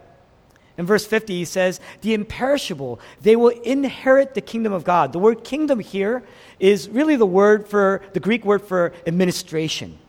In 0.77 0.85
verse 0.85 1.05
50, 1.05 1.33
he 1.33 1.45
says, 1.45 1.79
The 2.01 2.13
imperishable, 2.13 2.99
they 3.21 3.35
will 3.35 3.49
inherit 3.49 4.33
the 4.33 4.41
kingdom 4.41 4.73
of 4.73 4.83
God. 4.83 5.13
The 5.13 5.19
word 5.19 5.43
kingdom 5.43 5.79
here 5.79 6.23
is 6.59 6.89
really 6.89 7.15
the 7.15 7.25
word 7.25 7.67
for, 7.67 8.01
the 8.13 8.19
Greek 8.19 8.43
word 8.43 8.61
for 8.63 8.93
administration. 9.05 9.99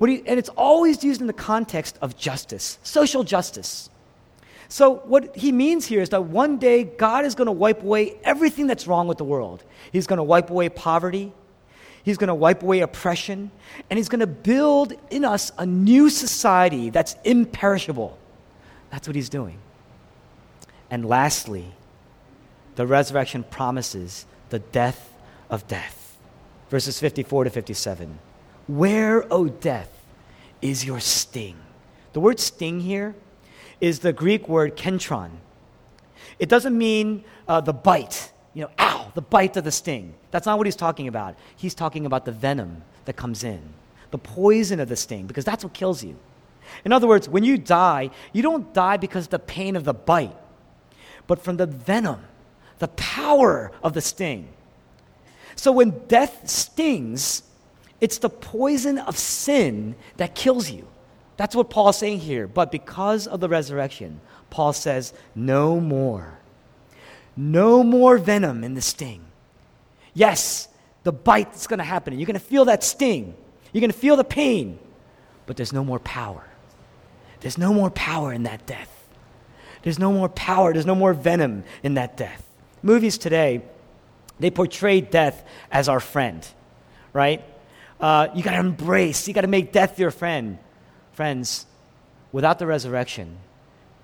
He, 0.00 0.22
and 0.26 0.38
it's 0.38 0.50
always 0.50 1.02
used 1.02 1.20
in 1.20 1.26
the 1.26 1.32
context 1.32 1.98
of 2.02 2.16
justice, 2.16 2.78
social 2.82 3.24
justice. 3.24 3.88
So, 4.68 4.96
what 4.96 5.36
he 5.36 5.52
means 5.52 5.86
here 5.86 6.00
is 6.00 6.08
that 6.10 6.24
one 6.24 6.58
day 6.58 6.84
God 6.84 7.24
is 7.24 7.34
going 7.34 7.46
to 7.46 7.52
wipe 7.52 7.82
away 7.82 8.16
everything 8.24 8.66
that's 8.66 8.86
wrong 8.86 9.06
with 9.06 9.18
the 9.18 9.24
world. 9.24 9.62
He's 9.92 10.06
going 10.06 10.16
to 10.16 10.24
wipe 10.24 10.50
away 10.50 10.68
poverty, 10.68 11.32
He's 12.04 12.18
going 12.18 12.28
to 12.28 12.34
wipe 12.34 12.62
away 12.62 12.80
oppression, 12.80 13.50
and 13.88 13.96
He's 13.96 14.10
going 14.10 14.20
to 14.20 14.26
build 14.26 14.92
in 15.10 15.24
us 15.24 15.50
a 15.58 15.64
new 15.64 16.10
society 16.10 16.90
that's 16.90 17.16
imperishable. 17.24 18.18
That's 18.90 19.08
what 19.08 19.16
He's 19.16 19.30
doing. 19.30 19.58
And 20.90 21.06
lastly, 21.06 21.72
the 22.76 22.86
resurrection 22.86 23.42
promises 23.44 24.26
the 24.50 24.58
death 24.58 25.14
of 25.48 25.66
death. 25.66 26.18
Verses 26.68 27.00
54 27.00 27.44
to 27.44 27.50
57. 27.50 28.18
Where, 28.66 29.24
O 29.24 29.28
oh 29.30 29.48
death, 29.48 29.90
is 30.60 30.84
your 30.84 31.00
sting? 31.00 31.56
The 32.12 32.20
word 32.20 32.38
sting 32.38 32.80
here 32.80 33.14
is 33.80 34.00
the 34.00 34.12
Greek 34.12 34.48
word 34.48 34.76
kentron. 34.76 35.30
It 36.38 36.48
doesn't 36.48 36.76
mean 36.76 37.24
uh, 37.46 37.60
the 37.60 37.72
bite, 37.72 38.32
you 38.54 38.62
know, 38.62 38.70
ow, 38.78 39.10
the 39.14 39.22
bite 39.22 39.56
of 39.56 39.64
the 39.64 39.72
sting. 39.72 40.14
That's 40.30 40.46
not 40.46 40.58
what 40.58 40.66
he's 40.66 40.76
talking 40.76 41.08
about. 41.08 41.36
He's 41.56 41.74
talking 41.74 42.06
about 42.06 42.24
the 42.24 42.32
venom 42.32 42.82
that 43.04 43.16
comes 43.16 43.44
in, 43.44 43.60
the 44.10 44.18
poison 44.18 44.80
of 44.80 44.88
the 44.88 44.96
sting, 44.96 45.26
because 45.26 45.44
that's 45.44 45.64
what 45.64 45.72
kills 45.72 46.02
you. 46.02 46.16
In 46.84 46.92
other 46.92 47.06
words, 47.06 47.28
when 47.28 47.44
you 47.44 47.58
die, 47.58 48.10
you 48.32 48.42
don't 48.42 48.72
die 48.72 48.96
because 48.96 49.24
of 49.24 49.30
the 49.30 49.38
pain 49.38 49.76
of 49.76 49.84
the 49.84 49.92
bite, 49.92 50.36
but 51.26 51.42
from 51.42 51.56
the 51.56 51.66
venom, 51.66 52.20
the 52.78 52.88
power 52.88 53.70
of 53.82 53.92
the 53.92 54.00
sting. 54.00 54.48
So 55.56 55.72
when 55.72 56.06
death 56.06 56.48
stings, 56.48 57.42
it's 58.00 58.18
the 58.18 58.30
poison 58.30 58.98
of 58.98 59.16
sin 59.18 59.94
that 60.16 60.34
kills 60.34 60.70
you. 60.70 60.86
That's 61.36 61.54
what 61.56 61.70
Paul's 61.70 61.98
saying 61.98 62.20
here. 62.20 62.46
But 62.46 62.70
because 62.70 63.26
of 63.26 63.40
the 63.40 63.48
resurrection, 63.48 64.20
Paul 64.50 64.72
says, 64.72 65.12
no 65.34 65.80
more. 65.80 66.38
No 67.36 67.82
more 67.82 68.18
venom 68.18 68.62
in 68.64 68.74
the 68.74 68.80
sting. 68.80 69.24
Yes, 70.12 70.68
the 71.02 71.12
bite 71.12 71.54
is 71.54 71.66
going 71.66 71.78
to 71.78 71.84
happen. 71.84 72.12
and 72.12 72.20
You're 72.20 72.26
going 72.26 72.38
to 72.38 72.44
feel 72.44 72.66
that 72.66 72.84
sting. 72.84 73.34
You're 73.72 73.80
going 73.80 73.90
to 73.90 73.98
feel 73.98 74.16
the 74.16 74.24
pain. 74.24 74.78
But 75.46 75.56
there's 75.56 75.72
no 75.72 75.84
more 75.84 75.98
power. 75.98 76.44
There's 77.40 77.58
no 77.58 77.74
more 77.74 77.90
power 77.90 78.32
in 78.32 78.44
that 78.44 78.66
death. 78.66 78.90
There's 79.82 79.98
no 79.98 80.12
more 80.12 80.30
power. 80.30 80.72
There's 80.72 80.86
no 80.86 80.94
more 80.94 81.12
venom 81.12 81.64
in 81.82 81.94
that 81.94 82.16
death. 82.16 82.42
Movies 82.82 83.18
today, 83.18 83.62
they 84.40 84.50
portray 84.50 85.00
death 85.00 85.44
as 85.70 85.88
our 85.88 86.00
friend, 86.00 86.46
right? 87.12 87.44
Uh, 88.00 88.28
you 88.34 88.42
got 88.42 88.52
to 88.52 88.58
embrace, 88.60 89.28
you 89.28 89.34
got 89.34 89.42
to 89.42 89.46
make 89.46 89.72
death 89.72 89.98
your 89.98 90.10
friend. 90.10 90.58
Friends, 91.12 91.66
without 92.32 92.58
the 92.58 92.66
resurrection, 92.66 93.38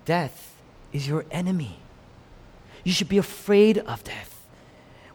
death 0.05 0.55
is 0.93 1.07
your 1.07 1.25
enemy. 1.31 1.79
You 2.83 2.91
should 2.91 3.09
be 3.09 3.17
afraid 3.17 3.77
of 3.79 4.03
death. 4.03 4.31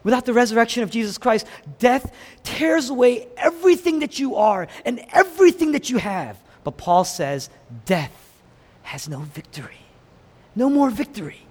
Without 0.03 0.25
the 0.25 0.33
resurrection 0.33 0.83
of 0.83 0.89
Jesus 0.89 1.17
Christ, 1.17 1.45
death 1.79 2.13
tears 2.43 2.89
away 2.89 3.27
everything 3.35 3.99
that 3.99 4.19
you 4.19 4.35
are 4.35 4.67
and 4.85 5.05
everything 5.11 5.73
that 5.73 5.89
you 5.89 5.97
have. 5.97 6.37
But 6.63 6.77
Paul 6.77 7.03
says 7.03 7.49
death 7.85 8.13
has 8.83 9.09
no 9.09 9.19
victory. 9.19 9.79
No 10.55 10.69
more 10.69 10.89
victory. 10.89 11.41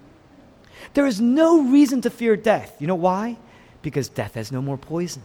There 0.94 1.06
is 1.06 1.20
no 1.20 1.62
reason 1.62 2.00
to 2.02 2.10
fear 2.10 2.36
death. 2.36 2.76
You 2.78 2.86
know 2.86 2.94
why? 2.94 3.36
Because 3.82 4.08
death 4.08 4.34
has 4.34 4.50
no 4.50 4.62
more 4.62 4.78
poison, 4.78 5.22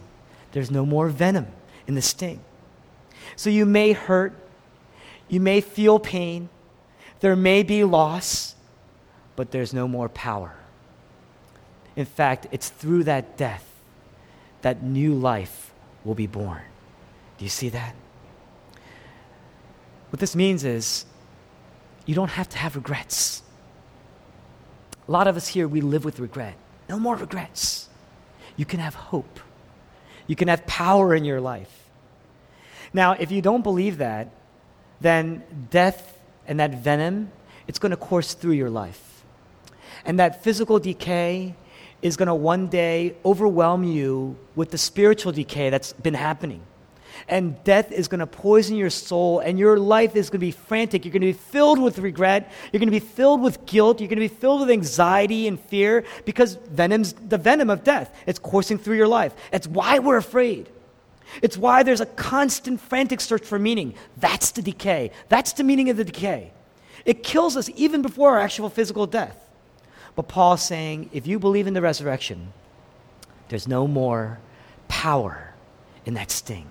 there's 0.52 0.70
no 0.70 0.84
more 0.84 1.08
venom 1.08 1.46
in 1.86 1.94
the 1.94 2.02
sting. 2.02 2.40
So 3.36 3.50
you 3.50 3.64
may 3.64 3.92
hurt, 3.92 4.34
you 5.28 5.40
may 5.40 5.60
feel 5.60 5.98
pain, 5.98 6.48
there 7.20 7.36
may 7.36 7.62
be 7.62 7.84
loss, 7.84 8.54
but 9.36 9.50
there's 9.50 9.72
no 9.72 9.88
more 9.88 10.08
power. 10.08 10.54
In 11.96 12.06
fact, 12.06 12.46
it's 12.50 12.68
through 12.68 13.04
that 13.04 13.36
death 13.36 13.68
that 14.62 14.82
new 14.82 15.14
life 15.14 15.72
will 16.04 16.14
be 16.14 16.26
born. 16.26 16.62
Do 17.38 17.44
you 17.44 17.50
see 17.50 17.68
that? 17.70 17.94
What 20.10 20.20
this 20.20 20.36
means 20.36 20.64
is 20.64 21.04
you 22.06 22.14
don't 22.14 22.30
have 22.30 22.48
to 22.50 22.58
have 22.58 22.76
regrets. 22.76 23.42
A 25.08 25.10
lot 25.10 25.26
of 25.26 25.36
us 25.36 25.48
here, 25.48 25.66
we 25.66 25.80
live 25.80 26.04
with 26.04 26.18
regret. 26.20 26.54
No 26.88 26.98
more 26.98 27.16
regrets. 27.16 27.88
You 28.56 28.64
can 28.64 28.80
have 28.80 28.94
hope. 28.94 29.40
You 30.26 30.36
can 30.36 30.48
have 30.48 30.66
power 30.66 31.14
in 31.14 31.24
your 31.24 31.40
life. 31.40 31.88
Now, 32.92 33.12
if 33.12 33.30
you 33.30 33.42
don't 33.42 33.62
believe 33.62 33.98
that, 33.98 34.28
then 35.00 35.42
death 35.70 36.18
and 36.46 36.60
that 36.60 36.74
venom, 36.74 37.32
it's 37.66 37.78
going 37.78 37.90
to 37.90 37.96
course 37.96 38.34
through 38.34 38.52
your 38.52 38.70
life. 38.70 39.24
And 40.04 40.18
that 40.18 40.42
physical 40.42 40.78
decay 40.78 41.54
is 42.02 42.16
going 42.16 42.26
to 42.26 42.34
one 42.34 42.66
day 42.66 43.14
overwhelm 43.24 43.84
you 43.84 44.36
with 44.54 44.70
the 44.70 44.78
spiritual 44.78 45.32
decay 45.32 45.70
that's 45.70 45.92
been 45.92 46.14
happening. 46.14 46.60
And 47.28 47.62
death 47.62 47.92
is 47.92 48.08
going 48.08 48.18
to 48.18 48.26
poison 48.26 48.76
your 48.76 48.90
soul, 48.90 49.38
and 49.38 49.58
your 49.58 49.78
life 49.78 50.16
is 50.16 50.28
going 50.28 50.40
to 50.40 50.46
be 50.46 50.50
frantic. 50.50 51.04
You're 51.04 51.12
going 51.12 51.20
to 51.20 51.28
be 51.28 51.32
filled 51.32 51.80
with 51.80 51.98
regret. 51.98 52.50
You're 52.72 52.80
going 52.80 52.88
to 52.88 53.00
be 53.00 53.00
filled 53.00 53.40
with 53.40 53.64
guilt. 53.64 54.00
You're 54.00 54.08
going 54.08 54.20
to 54.20 54.28
be 54.28 54.34
filled 54.34 54.60
with 54.60 54.70
anxiety 54.70 55.46
and 55.46 55.60
fear 55.60 56.04
because 56.24 56.54
venom's 56.70 57.12
the 57.12 57.38
venom 57.38 57.70
of 57.70 57.84
death. 57.84 58.12
It's 58.26 58.38
coursing 58.38 58.78
through 58.78 58.96
your 58.96 59.08
life. 59.08 59.34
It's 59.52 59.68
why 59.68 60.00
we're 60.00 60.16
afraid. 60.16 60.68
It's 61.40 61.56
why 61.56 61.82
there's 61.82 62.00
a 62.00 62.06
constant, 62.06 62.80
frantic 62.80 63.20
search 63.20 63.44
for 63.44 63.58
meaning. 63.58 63.94
That's 64.16 64.50
the 64.50 64.62
decay. 64.62 65.12
That's 65.28 65.52
the 65.52 65.64
meaning 65.64 65.90
of 65.90 65.96
the 65.96 66.04
decay. 66.04 66.52
It 67.04 67.22
kills 67.22 67.56
us 67.56 67.70
even 67.76 68.02
before 68.02 68.30
our 68.30 68.40
actual 68.40 68.68
physical 68.68 69.06
death. 69.06 69.38
But 70.14 70.28
Paul's 70.28 70.62
saying 70.62 71.10
if 71.12 71.26
you 71.26 71.38
believe 71.38 71.66
in 71.66 71.74
the 71.74 71.82
resurrection, 71.82 72.52
There's 73.48 73.68
no 73.68 73.86
more 73.86 74.38
power 74.88 75.52
in 76.06 76.14
that 76.14 76.30
sting. 76.30 76.66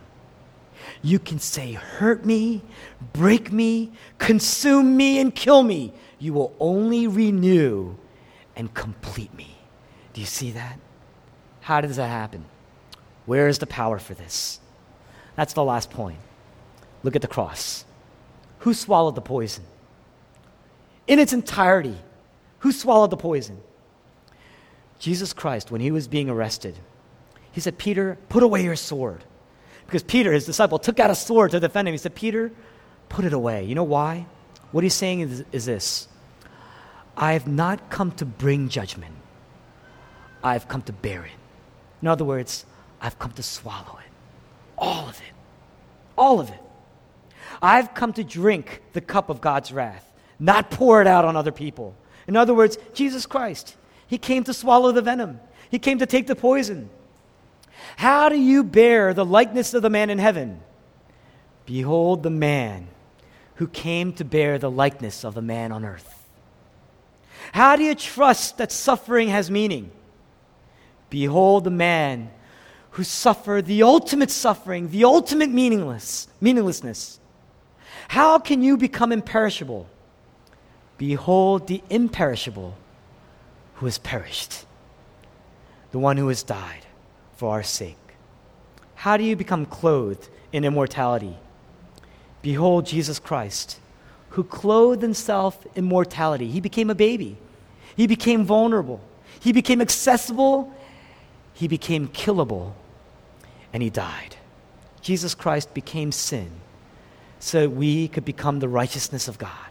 You 1.03 1.19
can 1.19 1.37
say, 1.37 1.73
Hurt 1.73 2.25
me, 2.25 2.63
break 3.13 3.51
me, 3.51 3.91
consume 4.17 4.97
me, 4.97 5.19
and 5.19 5.33
kill 5.33 5.61
me. 5.61 5.93
You 6.17 6.33
will 6.33 6.55
only 6.59 7.05
renew 7.05 7.95
and 8.55 8.73
complete 8.73 9.31
me. 9.35 9.57
Do 10.13 10.21
you 10.21 10.27
see 10.27 10.51
that? 10.51 10.79
How 11.61 11.81
does 11.81 11.97
that 11.97 12.07
happen? 12.07 12.45
Where 13.27 13.47
is 13.47 13.59
the 13.59 13.67
power 13.67 13.99
for 13.99 14.15
this? 14.15 14.59
That's 15.35 15.53
the 15.53 15.63
last 15.63 15.91
point. 15.91 16.19
Look 17.03 17.15
at 17.15 17.21
the 17.21 17.27
cross. 17.27 17.85
Who 18.59 18.73
swallowed 18.73 19.15
the 19.15 19.21
poison? 19.21 19.63
In 21.07 21.19
its 21.19 21.33
entirety, 21.33 21.97
who 22.61 22.71
swallowed 22.71 23.09
the 23.09 23.17
poison? 23.17 23.59
Jesus 24.99 25.33
Christ, 25.33 25.71
when 25.71 25.81
he 25.81 25.91
was 25.91 26.07
being 26.07 26.29
arrested, 26.29 26.75
he 27.51 27.59
said, 27.59 27.77
Peter, 27.77 28.17
put 28.29 28.43
away 28.43 28.63
your 28.63 28.75
sword. 28.75 29.23
Because 29.85 30.03
Peter, 30.03 30.31
his 30.31 30.45
disciple, 30.45 30.79
took 30.79 30.99
out 30.99 31.09
a 31.09 31.15
sword 31.15 31.51
to 31.51 31.59
defend 31.59 31.87
him. 31.87 31.93
He 31.93 31.97
said, 31.97 32.15
Peter, 32.15 32.51
put 33.09 33.25
it 33.25 33.33
away. 33.33 33.65
You 33.65 33.75
know 33.75 33.83
why? 33.83 34.27
What 34.71 34.83
he's 34.83 34.93
saying 34.93 35.21
is, 35.21 35.43
is 35.51 35.65
this 35.65 36.07
I 37.17 37.33
have 37.33 37.47
not 37.47 37.89
come 37.89 38.11
to 38.13 38.25
bring 38.25 38.69
judgment, 38.69 39.15
I've 40.43 40.67
come 40.67 40.83
to 40.83 40.93
bear 40.93 41.25
it. 41.25 41.31
In 42.01 42.07
other 42.07 42.23
words, 42.23 42.65
I've 43.01 43.17
come 43.17 43.31
to 43.33 43.43
swallow 43.43 43.99
it. 44.05 44.11
All 44.77 45.09
of 45.09 45.17
it. 45.17 45.33
All 46.17 46.39
of 46.39 46.49
it. 46.49 46.61
I've 47.61 47.93
come 47.93 48.13
to 48.13 48.23
drink 48.23 48.81
the 48.93 49.01
cup 49.01 49.29
of 49.29 49.41
God's 49.41 49.71
wrath, 49.71 50.11
not 50.39 50.71
pour 50.71 51.01
it 51.01 51.07
out 51.07 51.25
on 51.25 51.35
other 51.35 51.51
people. 51.51 51.95
In 52.31 52.37
other 52.37 52.53
words, 52.53 52.77
Jesus 52.93 53.25
Christ, 53.25 53.75
He 54.07 54.17
came 54.17 54.45
to 54.45 54.53
swallow 54.53 54.93
the 54.93 55.01
venom, 55.01 55.41
He 55.69 55.79
came 55.79 55.99
to 55.99 56.05
take 56.05 56.27
the 56.27 56.35
poison. 56.35 56.89
How 57.97 58.29
do 58.29 58.39
you 58.39 58.63
bear 58.63 59.13
the 59.13 59.25
likeness 59.25 59.73
of 59.73 59.81
the 59.81 59.89
man 59.89 60.09
in 60.09 60.17
heaven? 60.17 60.61
Behold 61.65 62.23
the 62.23 62.29
man 62.29 62.87
who 63.55 63.67
came 63.67 64.13
to 64.13 64.23
bear 64.23 64.57
the 64.57 64.71
likeness 64.71 65.25
of 65.25 65.33
the 65.33 65.41
man 65.41 65.73
on 65.73 65.83
earth. 65.83 66.25
How 67.51 67.75
do 67.75 67.83
you 67.83 67.95
trust 67.95 68.59
that 68.59 68.71
suffering 68.71 69.27
has 69.27 69.51
meaning? 69.51 69.91
Behold 71.09 71.65
the 71.65 71.69
man 71.69 72.31
who 72.91 73.03
suffered 73.03 73.65
the 73.65 73.83
ultimate 73.83 74.31
suffering, 74.31 74.89
the 74.89 75.03
ultimate 75.03 75.49
meaningless, 75.49 76.29
meaninglessness. 76.39 77.19
How 78.07 78.39
can 78.39 78.61
you 78.61 78.77
become 78.77 79.11
imperishable? 79.11 79.89
Behold 81.01 81.65
the 81.65 81.81
imperishable 81.89 82.75
who 83.77 83.87
has 83.87 83.97
perished, 83.97 84.65
the 85.89 85.97
one 85.97 86.15
who 86.15 86.27
has 86.27 86.43
died 86.43 86.85
for 87.35 87.49
our 87.49 87.63
sake. 87.63 87.97
How 88.93 89.17
do 89.17 89.23
you 89.23 89.35
become 89.35 89.65
clothed 89.65 90.29
in 90.53 90.63
immortality? 90.63 91.35
Behold 92.43 92.85
Jesus 92.85 93.17
Christ, 93.17 93.79
who 94.29 94.43
clothed 94.43 95.01
himself 95.01 95.65
in 95.73 95.85
mortality. 95.85 96.47
He 96.51 96.61
became 96.61 96.91
a 96.91 96.95
baby, 96.95 97.35
he 97.95 98.05
became 98.05 98.45
vulnerable, 98.45 99.01
he 99.39 99.51
became 99.51 99.81
accessible, 99.81 100.71
he 101.55 101.67
became 101.67 102.09
killable, 102.09 102.73
and 103.73 103.81
he 103.81 103.89
died. 103.89 104.35
Jesus 105.01 105.33
Christ 105.33 105.73
became 105.73 106.11
sin 106.11 106.51
so 107.39 107.67
we 107.67 108.07
could 108.07 108.23
become 108.23 108.59
the 108.59 108.69
righteousness 108.69 109.27
of 109.27 109.39
God. 109.39 109.70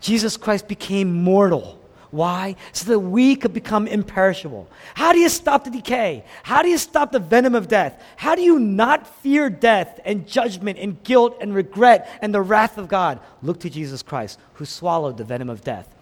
Jesus 0.00 0.36
Christ 0.36 0.68
became 0.68 1.12
mortal. 1.12 1.80
Why? 2.10 2.56
So 2.72 2.90
that 2.92 3.00
we 3.00 3.36
could 3.36 3.52
become 3.52 3.86
imperishable. 3.86 4.68
How 4.94 5.12
do 5.12 5.18
you 5.18 5.28
stop 5.28 5.64
the 5.64 5.70
decay? 5.70 6.24
How 6.42 6.62
do 6.62 6.68
you 6.68 6.78
stop 6.78 7.12
the 7.12 7.18
venom 7.18 7.54
of 7.54 7.68
death? 7.68 8.02
How 8.16 8.34
do 8.34 8.42
you 8.42 8.58
not 8.58 9.06
fear 9.22 9.50
death 9.50 10.00
and 10.04 10.26
judgment 10.26 10.78
and 10.78 11.02
guilt 11.02 11.36
and 11.40 11.54
regret 11.54 12.08
and 12.22 12.34
the 12.34 12.40
wrath 12.40 12.78
of 12.78 12.88
God? 12.88 13.20
Look 13.42 13.60
to 13.60 13.70
Jesus 13.70 14.02
Christ, 14.02 14.38
who 14.54 14.64
swallowed 14.64 15.18
the 15.18 15.24
venom 15.24 15.50
of 15.50 15.62
death. 15.62 15.92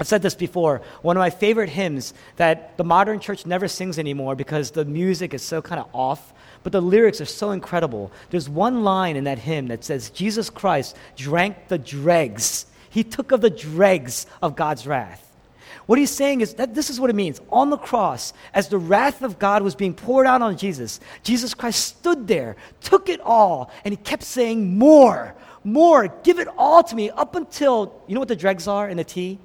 I've 0.00 0.06
said 0.06 0.22
this 0.22 0.34
before. 0.34 0.80
One 1.02 1.16
of 1.16 1.20
my 1.20 1.30
favorite 1.30 1.68
hymns 1.68 2.14
that 2.36 2.76
the 2.76 2.84
modern 2.84 3.20
church 3.20 3.46
never 3.46 3.68
sings 3.68 3.98
anymore 3.98 4.36
because 4.36 4.70
the 4.70 4.84
music 4.84 5.34
is 5.34 5.42
so 5.42 5.60
kind 5.60 5.80
of 5.80 5.88
off, 5.92 6.32
but 6.62 6.72
the 6.72 6.80
lyrics 6.80 7.20
are 7.20 7.26
so 7.26 7.50
incredible. 7.50 8.12
There's 8.30 8.48
one 8.48 8.84
line 8.84 9.16
in 9.16 9.24
that 9.24 9.38
hymn 9.38 9.68
that 9.68 9.84
says, 9.84 10.10
Jesus 10.10 10.50
Christ 10.50 10.96
drank 11.16 11.68
the 11.68 11.78
dregs. 11.78 12.66
He 12.90 13.04
took 13.04 13.32
of 13.32 13.40
the 13.40 13.50
dregs 13.50 14.26
of 14.42 14.56
God's 14.56 14.86
wrath. 14.86 15.24
What 15.88 15.98
he's 15.98 16.10
saying 16.10 16.42
is 16.42 16.52
that 16.54 16.74
this 16.74 16.90
is 16.90 17.00
what 17.00 17.08
it 17.08 17.16
means. 17.16 17.40
On 17.50 17.70
the 17.70 17.78
cross, 17.78 18.34
as 18.52 18.68
the 18.68 18.76
wrath 18.76 19.22
of 19.22 19.38
God 19.38 19.62
was 19.62 19.74
being 19.74 19.94
poured 19.94 20.26
out 20.26 20.42
on 20.42 20.58
Jesus, 20.58 21.00
Jesus 21.22 21.54
Christ 21.54 21.82
stood 21.82 22.28
there, 22.28 22.56
took 22.82 23.08
it 23.08 23.22
all, 23.22 23.70
and 23.86 23.92
he 23.92 23.96
kept 23.96 24.22
saying, 24.22 24.76
More, 24.76 25.34
more, 25.64 26.08
give 26.24 26.38
it 26.38 26.48
all 26.58 26.82
to 26.82 26.94
me, 26.94 27.08
up 27.08 27.34
until, 27.34 28.02
you 28.06 28.14
know 28.14 28.20
what 28.20 28.28
the 28.28 28.36
dregs 28.36 28.68
are 28.68 28.86
in 28.86 28.98
the 28.98 29.04
tea? 29.04 29.38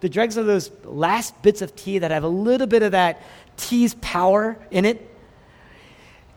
The 0.00 0.08
dregs 0.08 0.36
are 0.36 0.42
those 0.42 0.68
last 0.82 1.40
bits 1.42 1.62
of 1.62 1.76
tea 1.76 2.00
that 2.00 2.10
have 2.10 2.24
a 2.24 2.28
little 2.28 2.66
bit 2.66 2.82
of 2.82 2.90
that 2.90 3.22
tea's 3.56 3.94
power 4.00 4.58
in 4.72 4.84
it. 4.84 5.10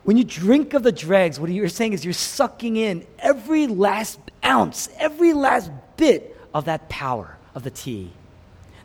When 0.04 0.18
you 0.18 0.24
drink 0.24 0.76
of 0.76 0.84
the 0.84 0.92
dregs, 0.92 1.40
what 1.40 1.50
you're 1.50 1.68
saying 1.68 1.94
is 1.94 2.06
you're 2.06 2.14
sucking 2.14 2.78
in 2.78 3.08
every 3.18 3.66
last 3.66 4.20
ounce, 4.46 4.88
every 5.00 5.34
last 5.34 5.72
bit 5.98 6.37
of 6.54 6.66
that 6.66 6.90
power 6.90 7.38
of 7.56 7.64
the 7.64 7.72
tea. 7.72 8.12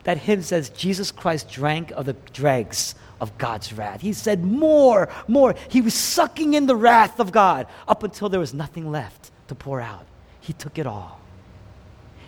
That 0.03 0.17
hymn 0.17 0.41
says 0.41 0.69
Jesus 0.69 1.11
Christ 1.11 1.49
drank 1.49 1.91
of 1.91 2.05
the 2.05 2.13
dregs 2.33 2.95
of 3.21 3.37
God's 3.37 3.71
wrath. 3.71 4.01
He 4.01 4.13
said, 4.13 4.43
More, 4.43 5.09
more. 5.27 5.55
He 5.69 5.81
was 5.81 5.93
sucking 5.93 6.55
in 6.55 6.65
the 6.65 6.75
wrath 6.75 7.19
of 7.19 7.31
God 7.31 7.67
up 7.87 8.03
until 8.03 8.29
there 8.29 8.39
was 8.39 8.53
nothing 8.53 8.91
left 8.91 9.31
to 9.47 9.55
pour 9.55 9.79
out. 9.79 10.05
He 10.41 10.51
took 10.51 10.77
it 10.77 10.85
all. 10.85 11.21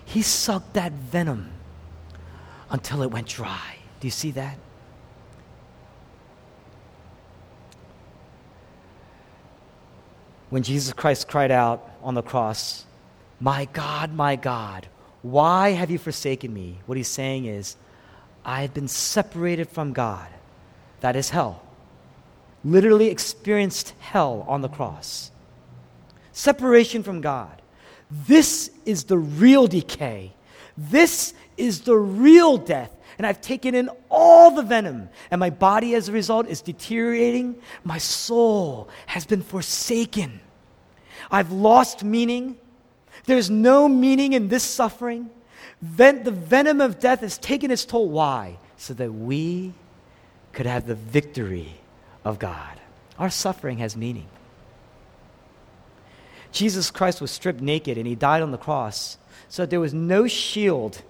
He 0.06 0.22
sucked 0.22 0.74
that 0.76 0.94
venom 0.94 1.52
until 2.70 3.02
it 3.04 3.12
went 3.12 3.28
dry. 3.28 3.78
Do 4.00 4.08
you 4.08 4.12
see 4.12 4.32
that? 4.32 4.58
When 10.50 10.64
Jesus 10.64 10.94
Christ 10.94 11.28
cried 11.28 11.52
out 11.52 11.90
on 12.02 12.14
the 12.14 12.22
cross, 12.22 12.86
My 13.42 13.66
God, 13.66 14.14
my 14.14 14.38
God, 14.38 14.88
why 15.26 15.72
have 15.72 15.90
you 15.90 15.98
forsaken 15.98 16.54
me? 16.54 16.78
What 16.86 16.98
he's 16.98 17.08
saying 17.08 17.46
is, 17.46 17.78
I 18.46 18.62
have 18.62 18.76
been 18.76 18.88
separated 18.88 19.68
from 19.68 19.92
God. 19.92 20.28
That 21.00 21.16
is 21.16 21.32
hell. 21.32 21.64
Literally 22.64 23.08
experienced 23.08 23.96
hell 23.98 24.46
on 24.48 24.62
the 24.62 24.70
cross. 24.70 25.32
Separation 26.32 27.02
from 27.02 27.22
God. 27.22 27.60
This 28.12 28.70
is 28.86 29.06
the 29.06 29.18
real 29.18 29.66
decay. 29.66 30.32
This 30.78 31.34
is 31.58 31.82
the 31.82 31.98
real 31.98 32.58
death. 32.58 32.96
And 33.18 33.26
I've 33.26 33.42
taken 33.42 33.74
in 33.74 33.90
all 34.12 34.52
the 34.52 34.62
venom, 34.62 35.10
and 35.32 35.40
my 35.40 35.50
body, 35.50 35.96
as 35.96 36.08
a 36.08 36.12
result, 36.12 36.48
is 36.48 36.62
deteriorating. 36.62 37.56
My 37.84 37.98
soul 37.98 38.90
has 39.08 39.26
been 39.26 39.42
forsaken. 39.42 40.40
I've 41.32 41.52
lost 41.52 42.04
meaning. 42.04 42.58
There's 43.26 43.50
no 43.50 43.88
meaning 43.88 44.34
in 44.34 44.50
this 44.50 44.64
suffering. 44.64 45.30
Ven- 45.82 46.24
the 46.24 46.32
venom 46.32 46.82
of 46.82 47.00
death 47.00 47.22
has 47.22 47.38
taken 47.38 47.72
its 47.72 47.86
toll. 47.86 48.10
Why? 48.10 48.58
So 48.78 48.94
that 48.96 49.12
we 49.12 49.74
could 50.52 50.66
have 50.66 50.86
the 50.86 50.96
victory 50.96 51.76
of 52.24 52.40
God. 52.40 52.80
Our 53.18 53.30
suffering 53.30 53.78
has 53.80 53.96
meaning. 53.96 54.28
Jesus 56.52 56.92
Christ 56.92 57.22
was 57.22 57.32
stripped 57.32 57.62
naked 57.62 57.98
and 57.98 58.08
he 58.08 58.16
died 58.16 58.42
on 58.42 58.52
the 58.52 58.58
cross 58.58 59.18
so 59.50 59.64
that 59.64 59.70
there 59.70 59.80
was 59.80 59.94
no 59.94 60.28
shield 60.28 61.02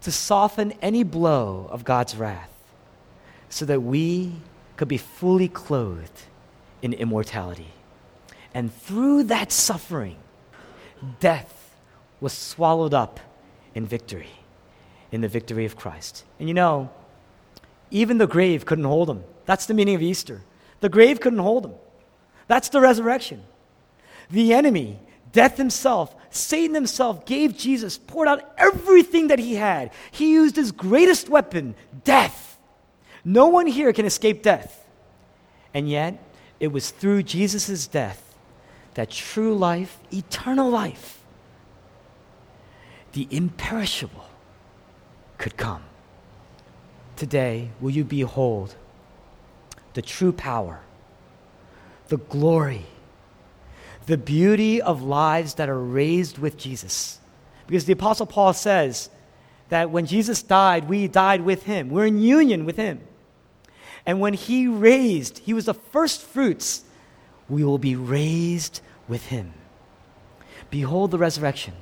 to 0.00 0.10
soften 0.10 0.72
any 0.82 1.02
blow 1.02 1.68
of 1.70 1.84
God's 1.84 2.16
wrath, 2.16 2.50
so 3.48 3.64
that 3.66 3.80
we 3.80 4.32
could 4.76 4.88
be 4.88 4.98
fully 4.98 5.48
clothed 5.48 6.22
in 6.80 6.92
immortality. 6.92 7.68
And 8.52 8.74
through 8.74 9.24
that 9.24 9.52
suffering, 9.52 10.16
death 11.20 11.76
was 12.20 12.32
swallowed 12.32 12.94
up 12.94 13.20
in 13.74 13.86
victory, 13.86 14.30
in 15.10 15.20
the 15.20 15.28
victory 15.28 15.64
of 15.64 15.76
Christ. 15.76 16.24
And 16.38 16.48
you 16.48 16.54
know, 16.54 16.90
even 17.90 18.18
the 18.18 18.26
grave 18.26 18.64
couldn't 18.64 18.84
hold 18.84 19.10
him. 19.10 19.24
That's 19.44 19.66
the 19.66 19.74
meaning 19.74 19.94
of 19.94 20.02
Easter. 20.02 20.42
The 20.80 20.88
grave 20.88 21.20
couldn't 21.20 21.40
hold 21.40 21.66
him. 21.66 21.74
That's 22.48 22.68
the 22.68 22.80
resurrection. 22.80 23.42
The 24.30 24.52
enemy 24.54 24.98
Death 25.32 25.56
himself, 25.56 26.14
Satan 26.30 26.74
himself, 26.74 27.24
gave 27.24 27.56
Jesus, 27.56 27.98
poured 27.98 28.28
out 28.28 28.52
everything 28.58 29.28
that 29.28 29.38
he 29.38 29.54
had. 29.54 29.90
He 30.10 30.32
used 30.32 30.56
his 30.56 30.72
greatest 30.72 31.28
weapon, 31.28 31.74
death. 32.04 32.58
No 33.24 33.48
one 33.48 33.66
here 33.66 33.92
can 33.92 34.04
escape 34.04 34.42
death. 34.42 34.86
And 35.72 35.88
yet, 35.88 36.22
it 36.60 36.68
was 36.68 36.90
through 36.90 37.22
Jesus' 37.22 37.86
death 37.86 38.31
that 38.94 39.10
true 39.10 39.54
life, 39.54 39.98
eternal 40.12 40.70
life, 40.70 41.22
the 43.12 43.26
imperishable, 43.30 44.26
could 45.38 45.56
come. 45.56 45.82
Today, 47.16 47.70
will 47.80 47.90
you 47.90 48.04
behold 48.04 48.74
the 49.94 50.02
true 50.02 50.32
power, 50.32 50.80
the 52.08 52.16
glory, 52.16 52.86
the 54.06 54.16
beauty 54.16 54.80
of 54.80 55.02
lives 55.02 55.54
that 55.54 55.68
are 55.68 55.78
raised 55.78 56.38
with 56.38 56.56
Jesus. 56.56 57.18
Because 57.66 57.84
the 57.84 57.92
Apostle 57.92 58.26
Paul 58.26 58.52
says 58.52 59.10
that 59.68 59.90
when 59.90 60.06
Jesus 60.06 60.42
died, 60.42 60.88
we 60.88 61.08
died 61.08 61.42
with 61.42 61.64
him. 61.64 61.88
We're 61.88 62.06
in 62.06 62.20
union 62.20 62.64
with 62.64 62.76
him. 62.76 63.00
And 64.04 64.20
when 64.20 64.34
he 64.34 64.66
raised, 64.66 65.38
he 65.38 65.54
was 65.54 65.66
the 65.66 65.74
first 65.74 66.22
fruits, 66.22 66.82
we 67.48 67.64
will 67.64 67.78
be 67.78 67.96
raised 67.96 68.80
with 69.08 69.26
him. 69.26 69.52
Behold 70.70 71.10
the 71.10 71.18
resurrection 71.18 71.74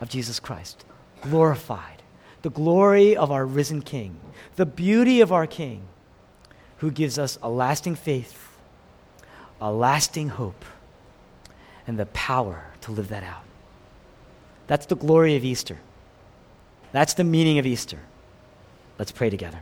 of 0.00 0.08
Jesus 0.08 0.40
Christ, 0.40 0.84
glorified, 1.20 2.02
the 2.42 2.50
glory 2.50 3.16
of 3.16 3.30
our 3.30 3.44
risen 3.44 3.82
King, 3.82 4.18
the 4.56 4.66
beauty 4.66 5.20
of 5.20 5.32
our 5.32 5.46
King, 5.46 5.82
who 6.78 6.90
gives 6.90 7.18
us 7.18 7.38
a 7.42 7.50
lasting 7.50 7.96
faith, 7.96 8.56
a 9.60 9.72
lasting 9.72 10.28
hope, 10.28 10.64
and 11.86 11.98
the 11.98 12.06
power 12.06 12.64
to 12.82 12.92
live 12.92 13.08
that 13.08 13.24
out. 13.24 13.44
That's 14.66 14.86
the 14.86 14.96
glory 14.96 15.36
of 15.36 15.44
Easter. 15.44 15.78
That's 16.92 17.14
the 17.14 17.24
meaning 17.24 17.58
of 17.58 17.66
Easter. 17.66 17.98
Let's 18.98 19.12
pray 19.12 19.30
together. 19.30 19.60